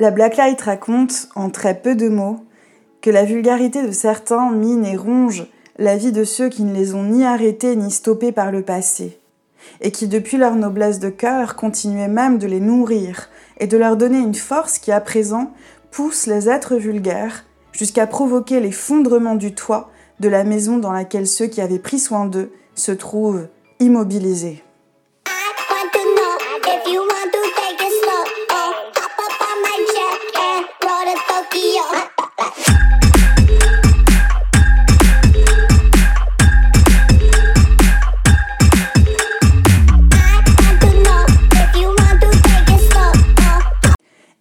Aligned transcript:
La 0.00 0.12
Blacklight 0.12 0.60
raconte, 0.60 1.28
en 1.34 1.50
très 1.50 1.74
peu 1.74 1.96
de 1.96 2.08
mots, 2.08 2.38
que 3.00 3.10
la 3.10 3.24
vulgarité 3.24 3.84
de 3.84 3.90
certains 3.90 4.52
mine 4.52 4.84
et 4.84 4.96
ronge 4.96 5.48
la 5.76 5.96
vie 5.96 6.12
de 6.12 6.22
ceux 6.22 6.48
qui 6.48 6.62
ne 6.62 6.72
les 6.72 6.94
ont 6.94 7.02
ni 7.02 7.24
arrêtés 7.24 7.74
ni 7.74 7.90
stoppés 7.90 8.30
par 8.30 8.52
le 8.52 8.62
passé, 8.62 9.18
et 9.80 9.90
qui 9.90 10.06
depuis 10.06 10.36
leur 10.36 10.54
noblesse 10.54 11.00
de 11.00 11.08
cœur 11.08 11.56
continuaient 11.56 12.06
même 12.06 12.38
de 12.38 12.46
les 12.46 12.60
nourrir 12.60 13.28
et 13.58 13.66
de 13.66 13.76
leur 13.76 13.96
donner 13.96 14.18
une 14.18 14.36
force 14.36 14.78
qui 14.78 14.92
à 14.92 15.00
présent 15.00 15.52
pousse 15.90 16.28
les 16.28 16.48
êtres 16.48 16.76
vulgaires 16.76 17.44
jusqu'à 17.72 18.06
provoquer 18.06 18.60
l'effondrement 18.60 19.34
du 19.34 19.52
toit 19.52 19.90
de 20.20 20.28
la 20.28 20.44
maison 20.44 20.78
dans 20.78 20.92
laquelle 20.92 21.26
ceux 21.26 21.48
qui 21.48 21.60
avaient 21.60 21.80
pris 21.80 21.98
soin 21.98 22.26
d'eux 22.26 22.52
se 22.76 22.92
trouvent 22.92 23.48
immobilisés. 23.80 24.62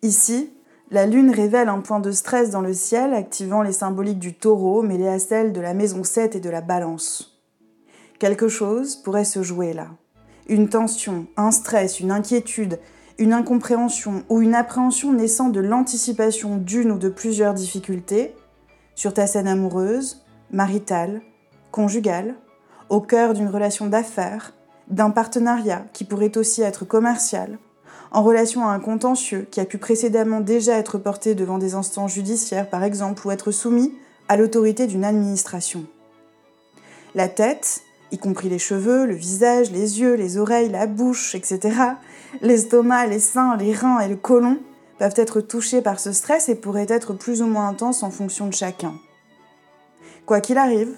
Ici, 0.07 0.53
la 0.89 1.05
lune 1.05 1.31
révèle 1.31 1.67
un 1.67 1.81
point 1.81 1.99
de 1.99 2.11
stress 2.11 2.49
dans 2.49 2.61
le 2.61 2.71
ciel, 2.71 3.13
activant 3.13 3.61
les 3.61 3.73
symboliques 3.73 4.19
du 4.19 4.33
taureau 4.33 4.81
mêlés 4.81 5.09
à 5.09 5.19
celles 5.19 5.51
de 5.51 5.59
la 5.59 5.73
maison 5.73 6.05
7 6.05 6.37
et 6.37 6.39
de 6.39 6.49
la 6.49 6.61
balance. 6.61 7.41
Quelque 8.17 8.47
chose 8.47 8.95
pourrait 8.95 9.25
se 9.25 9.43
jouer 9.43 9.73
là. 9.73 9.89
Une 10.47 10.69
tension, 10.69 11.27
un 11.35 11.51
stress, 11.51 11.99
une 11.99 12.11
inquiétude, 12.11 12.79
une 13.17 13.33
incompréhension 13.33 14.23
ou 14.29 14.41
une 14.41 14.55
appréhension 14.55 15.11
naissant 15.11 15.49
de 15.49 15.59
l'anticipation 15.59 16.55
d'une 16.55 16.93
ou 16.93 16.97
de 16.97 17.09
plusieurs 17.09 17.53
difficultés 17.53 18.33
sur 18.95 19.13
ta 19.13 19.27
scène 19.27 19.49
amoureuse, 19.49 20.23
maritale, 20.51 21.21
conjugale, 21.69 22.35
au 22.87 23.01
cœur 23.01 23.33
d'une 23.33 23.49
relation 23.49 23.87
d'affaires, 23.87 24.53
d'un 24.87 25.09
partenariat 25.09 25.83
qui 25.91 26.05
pourrait 26.05 26.37
aussi 26.37 26.61
être 26.61 26.85
commercial, 26.85 27.59
en 28.11 28.23
relation 28.23 28.67
à 28.67 28.71
un 28.71 28.79
contentieux 28.79 29.47
qui 29.51 29.59
a 29.59 29.65
pu 29.65 29.77
précédemment 29.77 30.39
déjà 30.39 30.77
être 30.77 30.97
porté 30.97 31.35
devant 31.35 31.57
des 31.57 31.75
instances 31.75 32.13
judiciaires 32.13 32.69
par 32.69 32.83
exemple 32.83 33.25
ou 33.27 33.31
être 33.31 33.51
soumis 33.51 33.93
à 34.27 34.37
l'autorité 34.37 34.87
d'une 34.87 35.05
administration. 35.05 35.85
La 37.15 37.27
tête, 37.27 37.81
y 38.11 38.17
compris 38.17 38.49
les 38.49 38.59
cheveux, 38.59 39.05
le 39.05 39.15
visage, 39.15 39.71
les 39.71 39.99
yeux, 39.99 40.15
les 40.15 40.37
oreilles, 40.37 40.69
la 40.69 40.87
bouche, 40.87 41.35
etc., 41.35 41.75
l'estomac, 42.41 43.07
les 43.07 43.19
seins, 43.19 43.57
les 43.57 43.73
reins 43.73 43.99
et 43.99 44.07
le 44.07 44.15
côlon 44.15 44.59
peuvent 44.99 45.13
être 45.15 45.41
touchés 45.41 45.81
par 45.81 45.99
ce 45.99 46.11
stress 46.11 46.49
et 46.49 46.55
pourraient 46.55 46.87
être 46.89 47.13
plus 47.13 47.41
ou 47.41 47.47
moins 47.47 47.67
intenses 47.67 48.03
en 48.03 48.11
fonction 48.11 48.47
de 48.47 48.53
chacun. 48.53 48.93
Quoi 50.25 50.41
qu'il 50.41 50.57
arrive, 50.57 50.97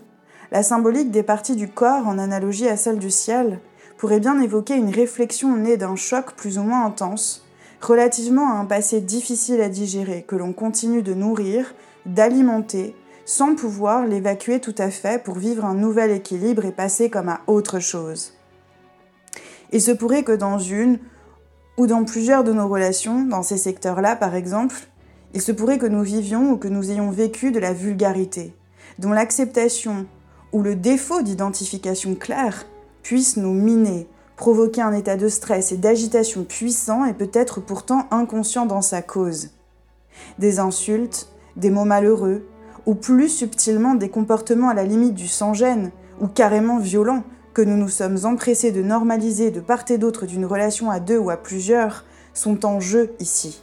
la 0.51 0.63
symbolique 0.63 1.11
des 1.11 1.23
parties 1.23 1.55
du 1.55 1.67
corps, 1.67 2.07
en 2.07 2.17
analogie 2.17 2.67
à 2.67 2.77
celle 2.77 2.97
du 2.97 3.11
ciel, 3.11 3.59
pourrait 3.99 4.21
bien 4.21 4.39
évoquer 4.39 4.75
une 4.75 4.95
réflexion 4.95 5.57
née 5.57 5.75
d'un 5.75 5.97
choc 5.97 6.33
plus 6.37 6.57
ou 6.57 6.63
moins 6.63 6.85
intense, 6.85 7.45
relativement 7.81 8.49
à 8.49 8.55
un 8.55 8.63
passé 8.63 9.01
difficile 9.01 9.59
à 9.59 9.67
digérer 9.67 10.23
que 10.25 10.37
l'on 10.37 10.53
continue 10.53 11.03
de 11.03 11.13
nourrir, 11.13 11.75
d'alimenter, 12.05 12.95
sans 13.25 13.55
pouvoir 13.55 14.07
l'évacuer 14.07 14.61
tout 14.61 14.73
à 14.77 14.89
fait 14.89 15.21
pour 15.21 15.35
vivre 15.37 15.65
un 15.65 15.73
nouvel 15.73 16.11
équilibre 16.11 16.63
et 16.63 16.71
passer 16.71 17.09
comme 17.09 17.27
à 17.27 17.41
autre 17.45 17.79
chose. 17.79 18.35
Il 19.73 19.81
se 19.81 19.91
pourrait 19.91 20.23
que 20.23 20.31
dans 20.31 20.59
une 20.59 20.99
ou 21.77 21.85
dans 21.85 22.05
plusieurs 22.05 22.45
de 22.45 22.53
nos 22.53 22.69
relations, 22.69 23.25
dans 23.25 23.43
ces 23.43 23.57
secteurs-là 23.57 24.15
par 24.15 24.33
exemple, 24.33 24.77
il 25.33 25.41
se 25.41 25.51
pourrait 25.51 25.77
que 25.77 25.85
nous 25.85 26.03
vivions 26.03 26.53
ou 26.53 26.57
que 26.57 26.69
nous 26.69 26.89
ayons 26.89 27.11
vécu 27.11 27.51
de 27.51 27.59
la 27.59 27.73
vulgarité, 27.73 28.53
dont 28.97 29.11
l'acceptation 29.11 30.05
ou 30.53 30.61
le 30.61 30.77
défaut 30.77 31.21
d'identification 31.21 32.15
claire 32.15 32.65
puisse 33.03 33.37
nous 33.37 33.53
miner, 33.53 34.07
provoquer 34.35 34.81
un 34.81 34.93
état 34.93 35.17
de 35.17 35.27
stress 35.27 35.71
et 35.71 35.77
d'agitation 35.77 36.43
puissant 36.43 37.05
et 37.05 37.13
peut-être 37.13 37.59
pourtant 37.59 38.07
inconscient 38.11 38.65
dans 38.65 38.81
sa 38.81 39.01
cause. 39.01 39.49
Des 40.37 40.59
insultes, 40.59 41.29
des 41.55 41.69
mots 41.69 41.85
malheureux, 41.85 42.47
ou 42.85 42.95
plus 42.95 43.29
subtilement 43.29 43.95
des 43.95 44.09
comportements 44.09 44.69
à 44.69 44.73
la 44.73 44.83
limite 44.83 45.13
du 45.13 45.27
sans-gêne, 45.27 45.91
ou 46.21 46.27
carrément 46.27 46.79
violents, 46.79 47.23
que 47.53 47.61
nous 47.61 47.77
nous 47.77 47.89
sommes 47.89 48.25
empressés 48.25 48.71
de 48.71 48.81
normaliser 48.81 49.51
de 49.51 49.59
part 49.59 49.83
et 49.89 49.97
d'autre 49.97 50.25
d'une 50.25 50.45
relation 50.45 50.89
à 50.89 50.99
deux 50.99 51.17
ou 51.17 51.29
à 51.29 51.37
plusieurs, 51.37 52.05
sont 52.33 52.65
en 52.65 52.79
jeu 52.79 53.13
ici. 53.19 53.61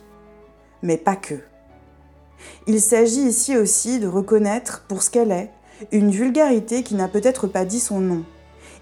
Mais 0.83 0.97
pas 0.99 1.17
que. 1.17 1.37
Il 2.67 2.81
s'agit 2.81 3.23
ici 3.23 3.57
aussi 3.57 3.99
de 3.99 4.07
reconnaître, 4.07 4.85
pour 4.89 5.03
ce 5.03 5.11
qu'elle 5.11 5.33
est, 5.33 5.51
une 5.93 6.11
vulgarité 6.11 6.83
qui 6.83 6.95
n'a 6.95 7.09
peut-être 7.09 7.47
pas 7.47 7.65
dit 7.65 7.81
son 7.81 8.01
nom, 8.01 8.25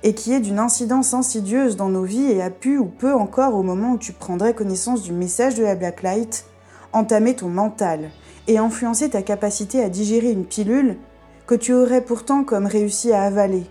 et 0.04 0.14
qui 0.14 0.34
est 0.34 0.40
d'une 0.40 0.58
incidence 0.58 1.14
insidieuse 1.14 1.76
dans 1.76 1.88
nos 1.88 2.04
vies 2.04 2.30
et 2.30 2.42
a 2.42 2.50
pu 2.50 2.76
ou 2.76 2.84
peut 2.84 3.14
encore 3.14 3.54
au 3.54 3.62
moment 3.62 3.92
où 3.92 3.98
tu 3.98 4.12
prendrais 4.12 4.54
connaissance 4.54 5.02
du 5.02 5.12
message 5.12 5.54
de 5.54 5.64
la 5.64 5.74
Blacklight 5.74 6.44
entamer 6.92 7.34
ton 7.34 7.48
mental 7.48 8.10
et 8.46 8.58
influencer 8.58 9.08
ta 9.08 9.22
capacité 9.22 9.82
à 9.82 9.88
digérer 9.88 10.30
une 10.30 10.44
pilule 10.44 10.98
que 11.46 11.54
tu 11.54 11.72
aurais 11.72 12.02
pourtant 12.02 12.44
comme 12.44 12.66
réussi 12.66 13.12
à 13.12 13.22
avaler. 13.22 13.64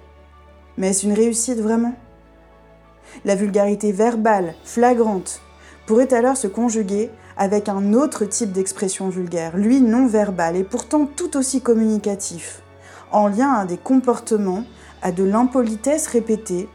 Mais 0.77 0.89
est-ce 0.89 1.05
une 1.05 1.13
réussite 1.13 1.59
vraiment? 1.59 1.93
La 3.25 3.35
vulgarité 3.35 3.91
verbale, 3.91 4.55
flagrante, 4.63 5.39
pourrait 5.85 6.13
alors 6.13 6.35
se 6.35 6.47
conjuguer 6.47 7.11
avec 7.37 7.69
un 7.69 7.93
autre 7.93 8.25
type 8.25 8.51
d'expression 8.51 9.09
vulgaire, 9.09 9.55
lui 9.55 9.81
non 9.81 10.07
verbal 10.07 10.55
et 10.55 10.63
pourtant 10.63 11.05
tout 11.05 11.37
aussi 11.37 11.61
communicatif, 11.61 12.63
en 13.11 13.27
lien 13.27 13.51
à 13.53 13.65
des 13.65 13.77
comportements 13.77 14.63
à 15.03 15.11
de 15.11 15.23
l'impolitesse 15.23 16.07
répétée, 16.07 16.69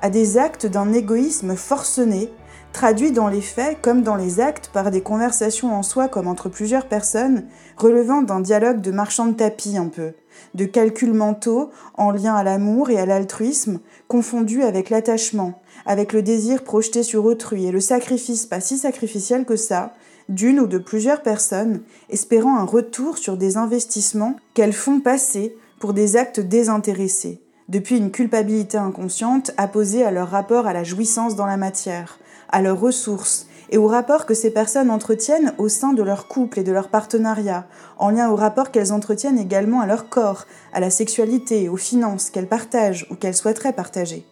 à 0.00 0.08
des 0.08 0.38
actes 0.38 0.66
d'un 0.66 0.92
égoïsme 0.94 1.54
forcené, 1.54 2.32
traduit 2.72 3.12
dans 3.12 3.28
les 3.28 3.42
faits 3.42 3.78
comme 3.82 4.02
dans 4.02 4.16
les 4.16 4.40
actes 4.40 4.70
par 4.72 4.90
des 4.90 5.02
conversations 5.02 5.72
en 5.72 5.82
soi 5.82 6.08
comme 6.08 6.26
entre 6.26 6.48
plusieurs 6.48 6.86
personnes, 6.86 7.44
relevant 7.76 8.22
d'un 8.22 8.40
dialogue 8.40 8.80
de 8.80 8.90
marchand 8.90 9.26
de 9.26 9.34
tapis 9.34 9.76
un 9.76 9.88
peu, 9.88 10.12
de 10.54 10.64
calculs 10.64 11.12
mentaux 11.12 11.70
en 11.96 12.10
lien 12.10 12.34
à 12.34 12.42
l'amour 12.42 12.88
et 12.88 12.98
à 12.98 13.06
l'altruisme, 13.06 13.80
confondus 14.08 14.62
avec 14.62 14.88
l'attachement, 14.88 15.60
avec 15.84 16.14
le 16.14 16.22
désir 16.22 16.64
projeté 16.64 17.02
sur 17.02 17.26
autrui 17.26 17.66
et 17.66 17.70
le 17.70 17.80
sacrifice 17.80 18.46
pas 18.46 18.60
si 18.60 18.78
sacrificiel 18.78 19.44
que 19.44 19.56
ça, 19.56 19.92
d'une 20.30 20.58
ou 20.58 20.66
de 20.66 20.78
plusieurs 20.78 21.22
personnes, 21.22 21.82
espérant 22.08 22.56
un 22.56 22.64
retour 22.64 23.18
sur 23.18 23.36
des 23.36 23.58
investissements 23.58 24.36
qu'elles 24.54 24.72
font 24.72 25.00
passer 25.00 25.54
pour 25.78 25.92
des 25.92 26.16
actes 26.16 26.40
désintéressés 26.40 27.43
depuis 27.68 27.96
une 27.96 28.10
culpabilité 28.10 28.76
inconsciente 28.76 29.52
apposée 29.56 30.04
à 30.04 30.10
leur 30.10 30.30
rapport 30.30 30.66
à 30.66 30.72
la 30.72 30.84
jouissance 30.84 31.36
dans 31.36 31.46
la 31.46 31.56
matière, 31.56 32.18
à 32.50 32.62
leurs 32.62 32.80
ressources 32.80 33.46
et 33.70 33.78
au 33.78 33.86
rapport 33.86 34.26
que 34.26 34.34
ces 34.34 34.50
personnes 34.50 34.90
entretiennent 34.90 35.54
au 35.58 35.68
sein 35.68 35.94
de 35.94 36.02
leur 36.02 36.28
couple 36.28 36.58
et 36.58 36.62
de 36.62 36.72
leur 36.72 36.88
partenariat, 36.88 37.66
en 37.98 38.10
lien 38.10 38.30
au 38.30 38.36
rapport 38.36 38.70
qu'elles 38.70 38.92
entretiennent 38.92 39.38
également 39.38 39.80
à 39.80 39.86
leur 39.86 40.10
corps, 40.10 40.44
à 40.72 40.80
la 40.80 40.90
sexualité, 40.90 41.68
aux 41.68 41.78
finances 41.78 42.30
qu'elles 42.30 42.48
partagent 42.48 43.06
ou 43.10 43.14
qu'elles 43.14 43.34
souhaiteraient 43.34 43.72
partager. 43.72 44.26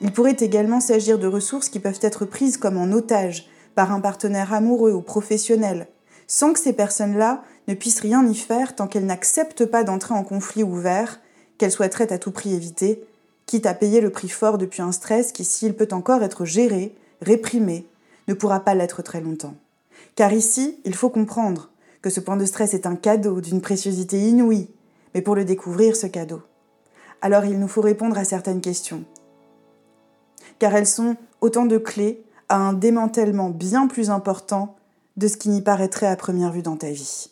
Il 0.00 0.12
pourrait 0.12 0.36
également 0.38 0.80
s'agir 0.80 1.18
de 1.18 1.26
ressources 1.26 1.70
qui 1.70 1.80
peuvent 1.80 1.98
être 2.02 2.24
prises 2.24 2.58
comme 2.58 2.76
en 2.76 2.92
otage 2.92 3.48
par 3.74 3.92
un 3.92 4.00
partenaire 4.00 4.52
amoureux 4.52 4.92
ou 4.92 5.00
professionnel, 5.00 5.88
sans 6.26 6.52
que 6.52 6.60
ces 6.60 6.74
personnes-là 6.74 7.42
ne 7.66 7.74
puissent 7.74 8.00
rien 8.00 8.24
y 8.26 8.34
faire 8.34 8.76
tant 8.76 8.86
qu'elles 8.86 9.06
n'acceptent 9.06 9.64
pas 9.64 9.82
d'entrer 9.82 10.14
en 10.14 10.22
conflit 10.22 10.62
ouvert 10.62 11.20
qu'elle 11.58 11.72
souhaiterait 11.72 12.12
à 12.12 12.18
tout 12.18 12.30
prix 12.30 12.54
éviter, 12.54 13.04
quitte 13.46 13.66
à 13.66 13.74
payer 13.74 14.00
le 14.00 14.10
prix 14.10 14.28
fort 14.28 14.58
depuis 14.58 14.82
un 14.82 14.92
stress 14.92 15.32
qui, 15.32 15.44
s'il 15.44 15.74
peut 15.74 15.88
encore 15.92 16.22
être 16.22 16.44
géré, 16.44 16.94
réprimé, 17.20 17.86
ne 18.28 18.34
pourra 18.34 18.60
pas 18.60 18.74
l'être 18.74 19.02
très 19.02 19.20
longtemps. 19.20 19.54
Car 20.14 20.32
ici, 20.32 20.80
il 20.84 20.94
faut 20.94 21.10
comprendre 21.10 21.70
que 22.02 22.10
ce 22.10 22.20
point 22.20 22.36
de 22.36 22.44
stress 22.44 22.74
est 22.74 22.86
un 22.86 22.96
cadeau 22.96 23.40
d'une 23.40 23.60
préciosité 23.60 24.20
inouïe, 24.20 24.68
mais 25.14 25.22
pour 25.22 25.34
le 25.34 25.44
découvrir, 25.44 25.96
ce 25.96 26.06
cadeau, 26.06 26.42
alors 27.20 27.44
il 27.44 27.58
nous 27.58 27.68
faut 27.68 27.80
répondre 27.80 28.18
à 28.18 28.24
certaines 28.24 28.60
questions. 28.60 29.04
Car 30.58 30.74
elles 30.74 30.86
sont 30.86 31.16
autant 31.40 31.66
de 31.66 31.78
clés 31.78 32.22
à 32.48 32.56
un 32.56 32.72
démantèlement 32.72 33.50
bien 33.50 33.86
plus 33.86 34.10
important 34.10 34.76
de 35.16 35.26
ce 35.26 35.36
qui 35.36 35.48
n'y 35.48 35.62
paraîtrait 35.62 36.06
à 36.06 36.16
première 36.16 36.52
vue 36.52 36.62
dans 36.62 36.76
ta 36.76 36.90
vie. 36.90 37.30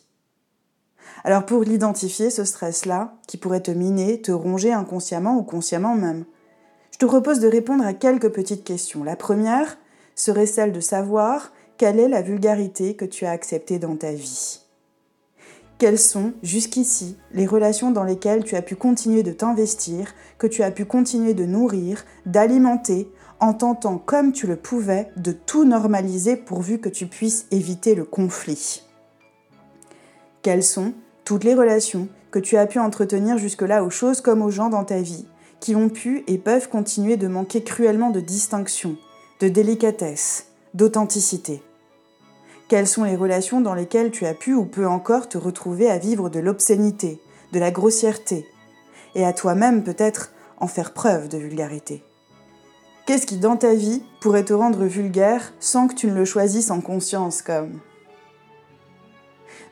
Alors 1.27 1.45
pour 1.45 1.63
l'identifier, 1.63 2.29
ce 2.29 2.45
stress-là, 2.45 3.13
qui 3.27 3.35
pourrait 3.35 3.59
te 3.59 3.71
miner, 3.71 4.21
te 4.21 4.31
ronger 4.31 4.71
inconsciemment 4.71 5.37
ou 5.37 5.43
consciemment 5.43 5.93
même, 5.93 6.23
je 6.93 6.99
te 6.99 7.05
propose 7.05 7.41
de 7.41 7.49
répondre 7.49 7.85
à 7.85 7.93
quelques 7.93 8.29
petites 8.29 8.63
questions. 8.63 9.03
La 9.03 9.17
première 9.17 9.77
serait 10.15 10.45
celle 10.45 10.71
de 10.71 10.79
savoir 10.79 11.51
quelle 11.75 11.99
est 11.99 12.07
la 12.07 12.21
vulgarité 12.21 12.95
que 12.95 13.03
tu 13.03 13.25
as 13.25 13.31
acceptée 13.31 13.77
dans 13.77 13.97
ta 13.97 14.13
vie. 14.13 14.61
Quelles 15.79 15.99
sont, 15.99 16.31
jusqu'ici, 16.43 17.17
les 17.33 17.45
relations 17.45 17.91
dans 17.91 18.05
lesquelles 18.05 18.45
tu 18.45 18.55
as 18.55 18.61
pu 18.61 18.77
continuer 18.77 19.21
de 19.21 19.33
t'investir, 19.33 20.13
que 20.37 20.47
tu 20.47 20.63
as 20.63 20.71
pu 20.71 20.85
continuer 20.85 21.33
de 21.33 21.43
nourrir, 21.43 22.05
d'alimenter, 22.25 23.11
en 23.41 23.53
tentant 23.53 23.97
comme 23.97 24.31
tu 24.31 24.47
le 24.47 24.55
pouvais 24.55 25.11
de 25.17 25.33
tout 25.33 25.65
normaliser 25.65 26.37
pourvu 26.37 26.79
que 26.79 26.87
tu 26.87 27.05
puisses 27.05 27.47
éviter 27.51 27.95
le 27.95 28.05
conflit? 28.05 28.83
Quelles 30.41 30.63
sont 30.63 30.93
toutes 31.27 31.43
les 31.43 31.55
relations 31.55 32.07
que 32.31 32.39
tu 32.39 32.55
as 32.55 32.67
pu 32.67 32.79
entretenir 32.79 33.37
jusque-là 33.37 33.83
aux 33.83 33.89
choses 33.89 34.21
comme 34.21 34.41
aux 34.41 34.49
gens 34.49 34.69
dans 34.69 34.85
ta 34.85 35.01
vie, 35.01 35.25
qui 35.59 35.75
ont 35.75 35.89
pu 35.89 36.23
et 36.27 36.37
peuvent 36.37 36.69
continuer 36.69 37.17
de 37.17 37.27
manquer 37.27 37.63
cruellement 37.63 38.11
de 38.11 38.21
distinction, 38.21 38.95
de 39.41 39.49
délicatesse, 39.49 40.45
d'authenticité. 40.73 41.61
Quelles 42.69 42.87
sont 42.87 43.03
les 43.03 43.17
relations 43.17 43.59
dans 43.59 43.73
lesquelles 43.73 44.11
tu 44.11 44.25
as 44.25 44.33
pu 44.33 44.53
ou 44.53 44.63
peux 44.63 44.87
encore 44.87 45.27
te 45.27 45.37
retrouver 45.37 45.91
à 45.91 45.97
vivre 45.97 46.29
de 46.29 46.39
l'obscénité, 46.39 47.19
de 47.51 47.59
la 47.59 47.71
grossièreté, 47.71 48.45
et 49.13 49.25
à 49.25 49.33
toi-même 49.33 49.83
peut-être 49.83 50.31
en 50.61 50.67
faire 50.67 50.93
preuve 50.93 51.27
de 51.27 51.37
vulgarité? 51.37 52.05
Qu'est-ce 53.05 53.27
qui 53.27 53.35
dans 53.35 53.57
ta 53.57 53.73
vie 53.73 54.01
pourrait 54.21 54.45
te 54.45 54.53
rendre 54.53 54.85
vulgaire 54.85 55.51
sans 55.59 55.89
que 55.89 55.95
tu 55.95 56.07
ne 56.07 56.15
le 56.15 56.23
choisisses 56.23 56.71
en 56.71 56.79
conscience 56.79 57.41
comme? 57.41 57.81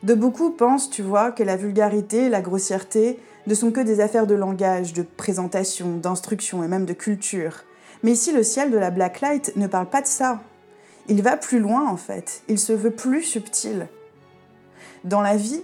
De 0.02 0.14
beaucoup 0.14 0.50
pensent, 0.50 0.90
tu 0.90 1.02
vois, 1.02 1.32
que 1.32 1.42
la 1.42 1.56
vulgarité, 1.56 2.28
la 2.28 2.42
grossièreté 2.42 3.18
ne 3.46 3.54
sont 3.54 3.70
que 3.70 3.80
des 3.80 4.00
affaires 4.00 4.26
de 4.26 4.34
langage, 4.34 4.92
de 4.92 5.02
présentation, 5.02 5.96
d'instruction 5.96 6.62
et 6.62 6.68
même 6.68 6.84
de 6.84 6.92
culture. 6.92 7.64
Mais 8.02 8.12
ici, 8.12 8.32
le 8.32 8.42
ciel 8.42 8.70
de 8.70 8.78
la 8.78 8.90
Blacklight 8.90 9.56
ne 9.56 9.66
parle 9.66 9.88
pas 9.88 10.02
de 10.02 10.06
ça. 10.06 10.40
Il 11.08 11.22
va 11.22 11.36
plus 11.36 11.60
loin 11.60 11.88
en 11.88 11.96
fait, 11.96 12.42
il 12.48 12.58
se 12.58 12.72
veut 12.72 12.90
plus 12.90 13.22
subtil. 13.22 13.86
Dans 15.04 15.20
la 15.22 15.36
vie, 15.36 15.62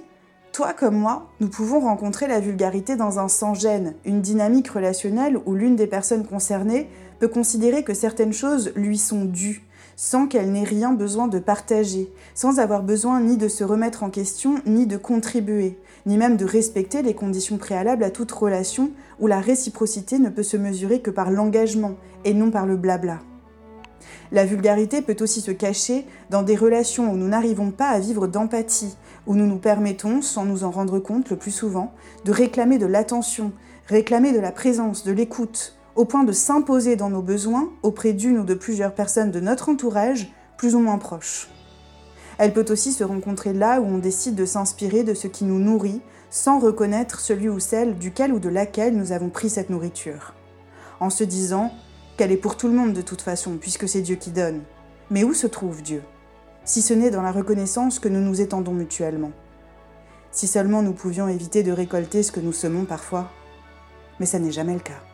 toi 0.52 0.72
comme 0.72 0.96
moi, 0.96 1.28
nous 1.40 1.48
pouvons 1.48 1.80
rencontrer 1.80 2.28
la 2.28 2.38
vulgarité 2.38 2.94
dans 2.94 3.18
un 3.18 3.26
sans-gêne, 3.26 3.94
une 4.04 4.20
dynamique 4.20 4.68
relationnelle 4.68 5.38
où 5.44 5.54
l'une 5.54 5.74
des 5.74 5.88
personnes 5.88 6.24
concernées 6.26 6.88
peut 7.18 7.26
considérer 7.26 7.82
que 7.82 7.94
certaines 7.94 8.32
choses 8.32 8.72
lui 8.76 8.98
sont 8.98 9.24
dues, 9.24 9.64
sans 9.96 10.26
qu'elle 10.26 10.52
n'ait 10.52 10.64
rien 10.64 10.92
besoin 10.92 11.28
de 11.28 11.38
partager, 11.38 12.12
sans 12.34 12.58
avoir 12.58 12.82
besoin 12.82 13.20
ni 13.20 13.36
de 13.36 13.48
se 13.48 13.64
remettre 13.64 14.02
en 14.02 14.10
question, 14.10 14.56
ni 14.66 14.86
de 14.86 14.96
contribuer, 14.96 15.78
ni 16.06 16.16
même 16.16 16.36
de 16.36 16.44
respecter 16.44 17.02
les 17.02 17.14
conditions 17.14 17.58
préalables 17.58 18.04
à 18.04 18.10
toute 18.10 18.32
relation 18.32 18.90
où 19.20 19.26
la 19.26 19.40
réciprocité 19.40 20.18
ne 20.18 20.30
peut 20.30 20.42
se 20.42 20.56
mesurer 20.56 21.00
que 21.00 21.10
par 21.10 21.30
l'engagement 21.30 21.94
et 22.24 22.34
non 22.34 22.50
par 22.50 22.66
le 22.66 22.76
blabla. 22.76 23.20
La 24.32 24.46
vulgarité 24.46 25.02
peut 25.02 25.16
aussi 25.20 25.40
se 25.40 25.50
cacher 25.50 26.06
dans 26.30 26.42
des 26.42 26.56
relations 26.56 27.12
où 27.12 27.16
nous 27.16 27.28
n'arrivons 27.28 27.70
pas 27.70 27.88
à 27.88 28.00
vivre 28.00 28.26
d'empathie, 28.26 28.96
où 29.26 29.34
nous 29.34 29.46
nous 29.46 29.58
permettons, 29.58 30.22
sans 30.22 30.44
nous 30.44 30.64
en 30.64 30.70
rendre 30.70 30.98
compte 30.98 31.30
le 31.30 31.36
plus 31.36 31.50
souvent, 31.50 31.92
de 32.24 32.32
réclamer 32.32 32.78
de 32.78 32.86
l'attention, 32.86 33.52
réclamer 33.86 34.32
de 34.32 34.40
la 34.40 34.50
présence, 34.50 35.04
de 35.04 35.12
l'écoute, 35.12 35.76
au 35.94 36.04
point 36.04 36.24
de 36.24 36.32
s'imposer 36.32 36.96
dans 36.96 37.10
nos 37.10 37.22
besoins 37.22 37.70
auprès 37.82 38.12
d'une 38.12 38.38
ou 38.38 38.44
de 38.44 38.54
plusieurs 38.54 38.94
personnes 38.94 39.30
de 39.30 39.40
notre 39.40 39.68
entourage, 39.68 40.32
plus 40.56 40.74
ou 40.74 40.80
moins 40.80 40.98
proches. 40.98 41.48
Elle 42.38 42.52
peut 42.52 42.64
aussi 42.70 42.92
se 42.92 43.04
rencontrer 43.04 43.52
là 43.52 43.80
où 43.80 43.84
on 43.84 43.98
décide 43.98 44.34
de 44.34 44.46
s'inspirer 44.46 45.04
de 45.04 45.14
ce 45.14 45.28
qui 45.28 45.44
nous 45.44 45.58
nourrit, 45.58 46.00
sans 46.30 46.58
reconnaître 46.58 47.20
celui 47.20 47.48
ou 47.48 47.60
celle 47.60 47.98
duquel 47.98 48.32
ou 48.32 48.38
de 48.38 48.48
laquelle 48.48 48.96
nous 48.96 49.12
avons 49.12 49.28
pris 49.28 49.50
cette 49.50 49.70
nourriture. 49.70 50.34
En 50.98 51.10
se 51.10 51.24
disant 51.24 51.72
qu'elle 52.16 52.32
est 52.32 52.36
pour 52.36 52.56
tout 52.56 52.68
le 52.68 52.74
monde 52.74 52.94
de 52.94 53.02
toute 53.02 53.20
façon, 53.20 53.58
puisque 53.58 53.88
c'est 53.88 54.00
Dieu 54.00 54.16
qui 54.16 54.30
donne. 54.30 54.62
Mais 55.10 55.24
où 55.24 55.34
se 55.34 55.46
trouve 55.46 55.82
Dieu? 55.82 56.02
Si 56.64 56.80
ce 56.80 56.94
n'est 56.94 57.10
dans 57.10 57.22
la 57.22 57.32
reconnaissance 57.32 57.98
que 57.98 58.08
nous 58.08 58.20
nous 58.20 58.40
étendons 58.40 58.72
mutuellement. 58.72 59.32
Si 60.30 60.46
seulement 60.46 60.80
nous 60.80 60.94
pouvions 60.94 61.28
éviter 61.28 61.62
de 61.62 61.72
récolter 61.72 62.22
ce 62.22 62.32
que 62.32 62.40
nous 62.40 62.52
semons 62.52 62.86
parfois. 62.86 63.30
Mais 64.20 64.26
ça 64.26 64.38
n'est 64.38 64.52
jamais 64.52 64.74
le 64.74 64.80
cas. 64.80 65.11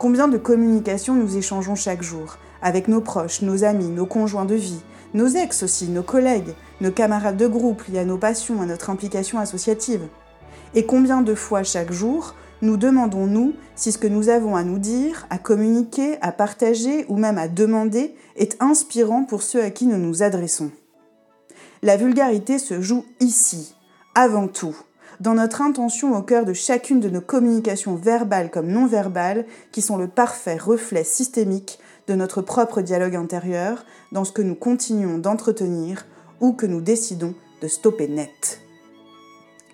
Combien 0.00 0.28
de 0.28 0.38
communications 0.38 1.14
nous 1.14 1.36
échangeons 1.36 1.74
chaque 1.74 2.00
jour, 2.02 2.38
avec 2.62 2.88
nos 2.88 3.02
proches, 3.02 3.42
nos 3.42 3.64
amis, 3.64 3.90
nos 3.90 4.06
conjoints 4.06 4.46
de 4.46 4.54
vie, 4.54 4.80
nos 5.12 5.26
ex 5.26 5.62
aussi, 5.62 5.88
nos 5.88 6.02
collègues, 6.02 6.54
nos 6.80 6.90
camarades 6.90 7.36
de 7.36 7.46
groupe 7.46 7.82
liés 7.84 7.98
à 7.98 8.06
nos 8.06 8.16
passions, 8.16 8.62
à 8.62 8.64
notre 8.64 8.88
implication 8.88 9.38
associative? 9.38 10.00
Et 10.74 10.86
combien 10.86 11.20
de 11.20 11.34
fois 11.34 11.64
chaque 11.64 11.92
jour 11.92 12.34
nous 12.62 12.78
demandons-nous 12.78 13.52
si 13.76 13.92
ce 13.92 13.98
que 13.98 14.06
nous 14.06 14.30
avons 14.30 14.56
à 14.56 14.64
nous 14.64 14.78
dire, 14.78 15.26
à 15.28 15.36
communiquer, 15.36 16.16
à 16.22 16.32
partager 16.32 17.04
ou 17.10 17.18
même 17.18 17.36
à 17.36 17.46
demander 17.46 18.14
est 18.36 18.56
inspirant 18.62 19.24
pour 19.24 19.42
ceux 19.42 19.62
à 19.62 19.68
qui 19.68 19.84
nous 19.84 19.98
nous 19.98 20.22
adressons? 20.22 20.70
La 21.82 21.98
vulgarité 21.98 22.58
se 22.58 22.80
joue 22.80 23.04
ici, 23.20 23.74
avant 24.14 24.48
tout, 24.48 24.76
dans 25.20 25.34
notre 25.34 25.60
intention 25.60 26.16
au 26.16 26.22
cœur 26.22 26.44
de 26.44 26.54
chacune 26.54 26.98
de 26.98 27.10
nos 27.10 27.20
communications 27.20 27.94
verbales 27.94 28.50
comme 28.50 28.68
non 28.68 28.86
verbales, 28.86 29.44
qui 29.70 29.82
sont 29.82 29.98
le 29.98 30.08
parfait 30.08 30.56
reflet 30.56 31.04
systémique 31.04 31.78
de 32.08 32.14
notre 32.14 32.40
propre 32.40 32.80
dialogue 32.80 33.16
intérieur, 33.16 33.84
dans 34.12 34.24
ce 34.24 34.32
que 34.32 34.42
nous 34.42 34.54
continuons 34.54 35.18
d'entretenir 35.18 36.06
ou 36.40 36.52
que 36.52 36.66
nous 36.66 36.80
décidons 36.80 37.34
de 37.60 37.68
stopper 37.68 38.08
net. 38.08 38.62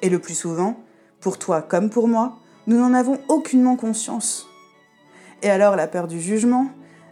Et 0.03 0.11
le 0.11 0.19
plus 0.19 0.35
souvent, 0.35 0.77
pour 1.21 1.39
toi 1.39 1.63
comme 1.63 1.91
pour 1.91 2.09
moi, 2.09 2.39
nous 2.67 2.79
n'en 2.79 2.93
avons 2.93 3.19
aucunement 3.29 3.77
conscience. 3.77 4.47
Et 5.43 5.51
alors 5.51 5.77
la 5.77 5.87
peur 5.87 6.09
du 6.09 6.21
jugement, 6.21 6.67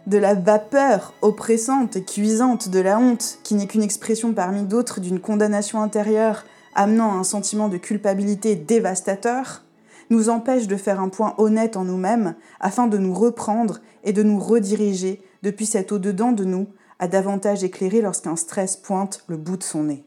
de 0.07 0.17
la 0.17 0.35
vapeur 0.35 1.13
oppressante 1.21 1.95
et 1.95 2.03
cuisante 2.03 2.69
de 2.69 2.79
la 2.79 2.99
honte, 2.99 3.39
qui 3.43 3.55
n'est 3.55 3.65
qu'une 3.65 3.81
expression 3.81 4.33
parmi 4.33 4.63
d'autres 4.63 4.99
d'une 4.99 5.19
condamnation 5.19 5.81
intérieure 5.81 6.43
amenant 6.75 7.17
un 7.17 7.23
sentiment 7.23 7.69
de 7.69 7.77
culpabilité 7.77 8.55
dévastateur, 8.55 9.63
nous 10.09 10.29
empêche 10.29 10.67
de 10.67 10.75
faire 10.75 10.99
un 10.99 11.09
point 11.09 11.33
honnête 11.37 11.77
en 11.77 11.83
nous-mêmes 11.83 12.35
afin 12.59 12.87
de 12.87 12.97
nous 12.97 13.13
reprendre 13.13 13.79
et 14.03 14.13
de 14.13 14.21
nous 14.21 14.39
rediriger 14.39 15.21
depuis 15.41 15.65
cet 15.65 15.91
au-dedans 15.91 16.31
de 16.31 16.43
nous 16.43 16.67
à 16.99 17.07
davantage 17.07 17.63
éclairer 17.63 18.01
lorsqu'un 18.01 18.35
stress 18.35 18.77
pointe 18.77 19.23
le 19.27 19.37
bout 19.37 19.57
de 19.57 19.63
son 19.63 19.83
nez. 19.85 20.05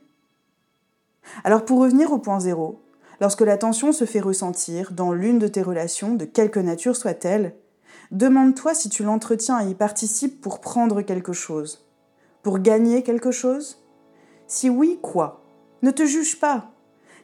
Alors 1.43 1.65
pour 1.65 1.81
revenir 1.81 2.13
au 2.13 2.19
point 2.19 2.41
zéro, 2.41 2.81
Lorsque 3.21 3.41
la 3.41 3.59
tension 3.59 3.93
se 3.93 4.05
fait 4.05 4.21
ressentir 4.21 4.93
dans 4.93 5.13
l'une 5.13 5.41
de 5.41 5.49
tes 5.49 5.63
relations, 5.63 6.15
de 6.15 6.25
quelque 6.25 6.61
nature 6.61 6.95
soit-elle, 6.95 7.55
demande-toi 8.13 8.75
si 8.75 8.89
tu 8.89 9.03
l'entretiens 9.03 9.61
et 9.61 9.71
y 9.71 9.75
participes 9.75 10.41
pour 10.41 10.61
prendre 10.61 11.03
quelque 11.03 11.33
chose, 11.33 11.85
pour 12.43 12.61
gagner 12.61 13.03
quelque 13.03 13.33
chose? 13.33 13.85
Si 14.47 14.71
oui, 14.71 14.99
quoi? 15.03 15.38
Ne 15.83 15.91
te 15.91 16.05
juge 16.05 16.41
pas. 16.41 16.73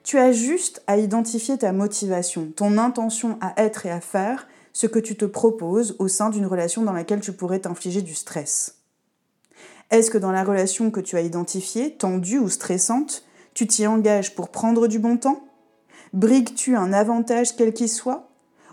Tu 0.04 0.18
as 0.18 0.32
juste 0.32 0.82
à 0.86 0.98
identifier 0.98 1.58
ta 1.58 1.72
motivation, 1.72 2.52
ton 2.54 2.78
intention 2.78 3.38
à 3.40 3.54
être 3.62 3.86
et 3.86 3.90
à 3.90 4.00
faire 4.00 4.46
ce 4.72 4.86
que 4.86 4.98
tu 4.98 5.16
te 5.16 5.24
proposes 5.24 5.96
au 5.98 6.08
sein 6.08 6.30
d'une 6.30 6.46
relation 6.46 6.82
dans 6.82 6.92
laquelle 6.92 7.20
tu 7.20 7.32
pourrais 7.32 7.60
t'infliger 7.60 8.02
du 8.02 8.14
stress. 8.14 8.78
Est-ce 9.90 10.10
que 10.10 10.18
dans 10.18 10.32
la 10.32 10.44
relation 10.44 10.90
que 10.90 11.00
tu 11.00 11.16
as 11.16 11.22
identifiée, 11.22 11.96
tendue 11.96 12.38
ou 12.38 12.48
stressante, 12.48 13.24
tu 13.54 13.66
t'y 13.66 13.86
engages 13.86 14.34
pour 14.34 14.50
prendre 14.50 14.88
du 14.88 14.98
bon 14.98 15.16
temps? 15.16 15.44
Brigues-tu 16.12 16.76
un 16.76 16.92
avantage 16.92 17.56
quel 17.56 17.72
qu'il 17.72 17.88
soit? 17.88 18.28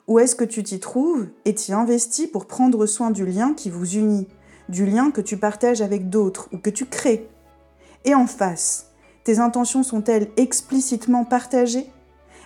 Ou 0.07 0.19
est-ce 0.19 0.35
que 0.35 0.43
tu 0.43 0.63
t'y 0.63 0.79
trouves 0.79 1.27
et 1.45 1.55
t'y 1.55 1.73
investis 1.73 2.27
pour 2.27 2.45
prendre 2.45 2.85
soin 2.85 3.11
du 3.11 3.25
lien 3.25 3.53
qui 3.53 3.69
vous 3.69 3.95
unit, 3.95 4.27
du 4.69 4.85
lien 4.85 5.11
que 5.11 5.21
tu 5.21 5.37
partages 5.37 5.81
avec 5.81 6.09
d'autres 6.09 6.49
ou 6.51 6.57
que 6.57 6.69
tu 6.69 6.85
crées? 6.85 7.29
Et 8.03 8.15
en 8.15 8.27
face, 8.27 8.90
tes 9.23 9.39
intentions 9.39 9.83
sont-elles 9.83 10.29
explicitement 10.37 11.25
partagées? 11.25 11.91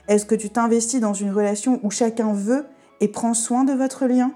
Est-ce 0.08 0.26
que 0.26 0.36
tu 0.36 0.50
t'investis 0.50 1.00
dans 1.00 1.14
une 1.14 1.32
relation 1.32 1.80
où 1.84 1.90
chacun 1.90 2.34
veut 2.34 2.66
et 3.02 3.08
prend 3.08 3.34
soin 3.34 3.64
de 3.64 3.74
votre 3.74 4.06
lien? 4.06 4.32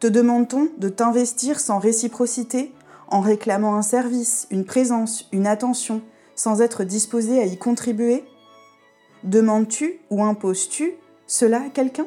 Te 0.00 0.06
demande-t-on 0.06 0.68
de 0.78 0.88
t'investir 0.88 1.60
sans 1.60 1.78
réciprocité, 1.78 2.72
en 3.08 3.20
réclamant 3.20 3.76
un 3.76 3.82
service, 3.82 4.46
une 4.50 4.64
présence, 4.64 5.28
une 5.32 5.46
attention, 5.46 6.02
sans 6.34 6.60
être 6.60 6.82
disposé 6.82 7.40
à 7.40 7.46
y 7.46 7.56
contribuer? 7.56 8.24
Demandes-tu 9.22 10.00
ou 10.10 10.24
imposes-tu 10.24 10.94
cela 11.26 11.58
à 11.58 11.70
quelqu'un? 11.70 12.06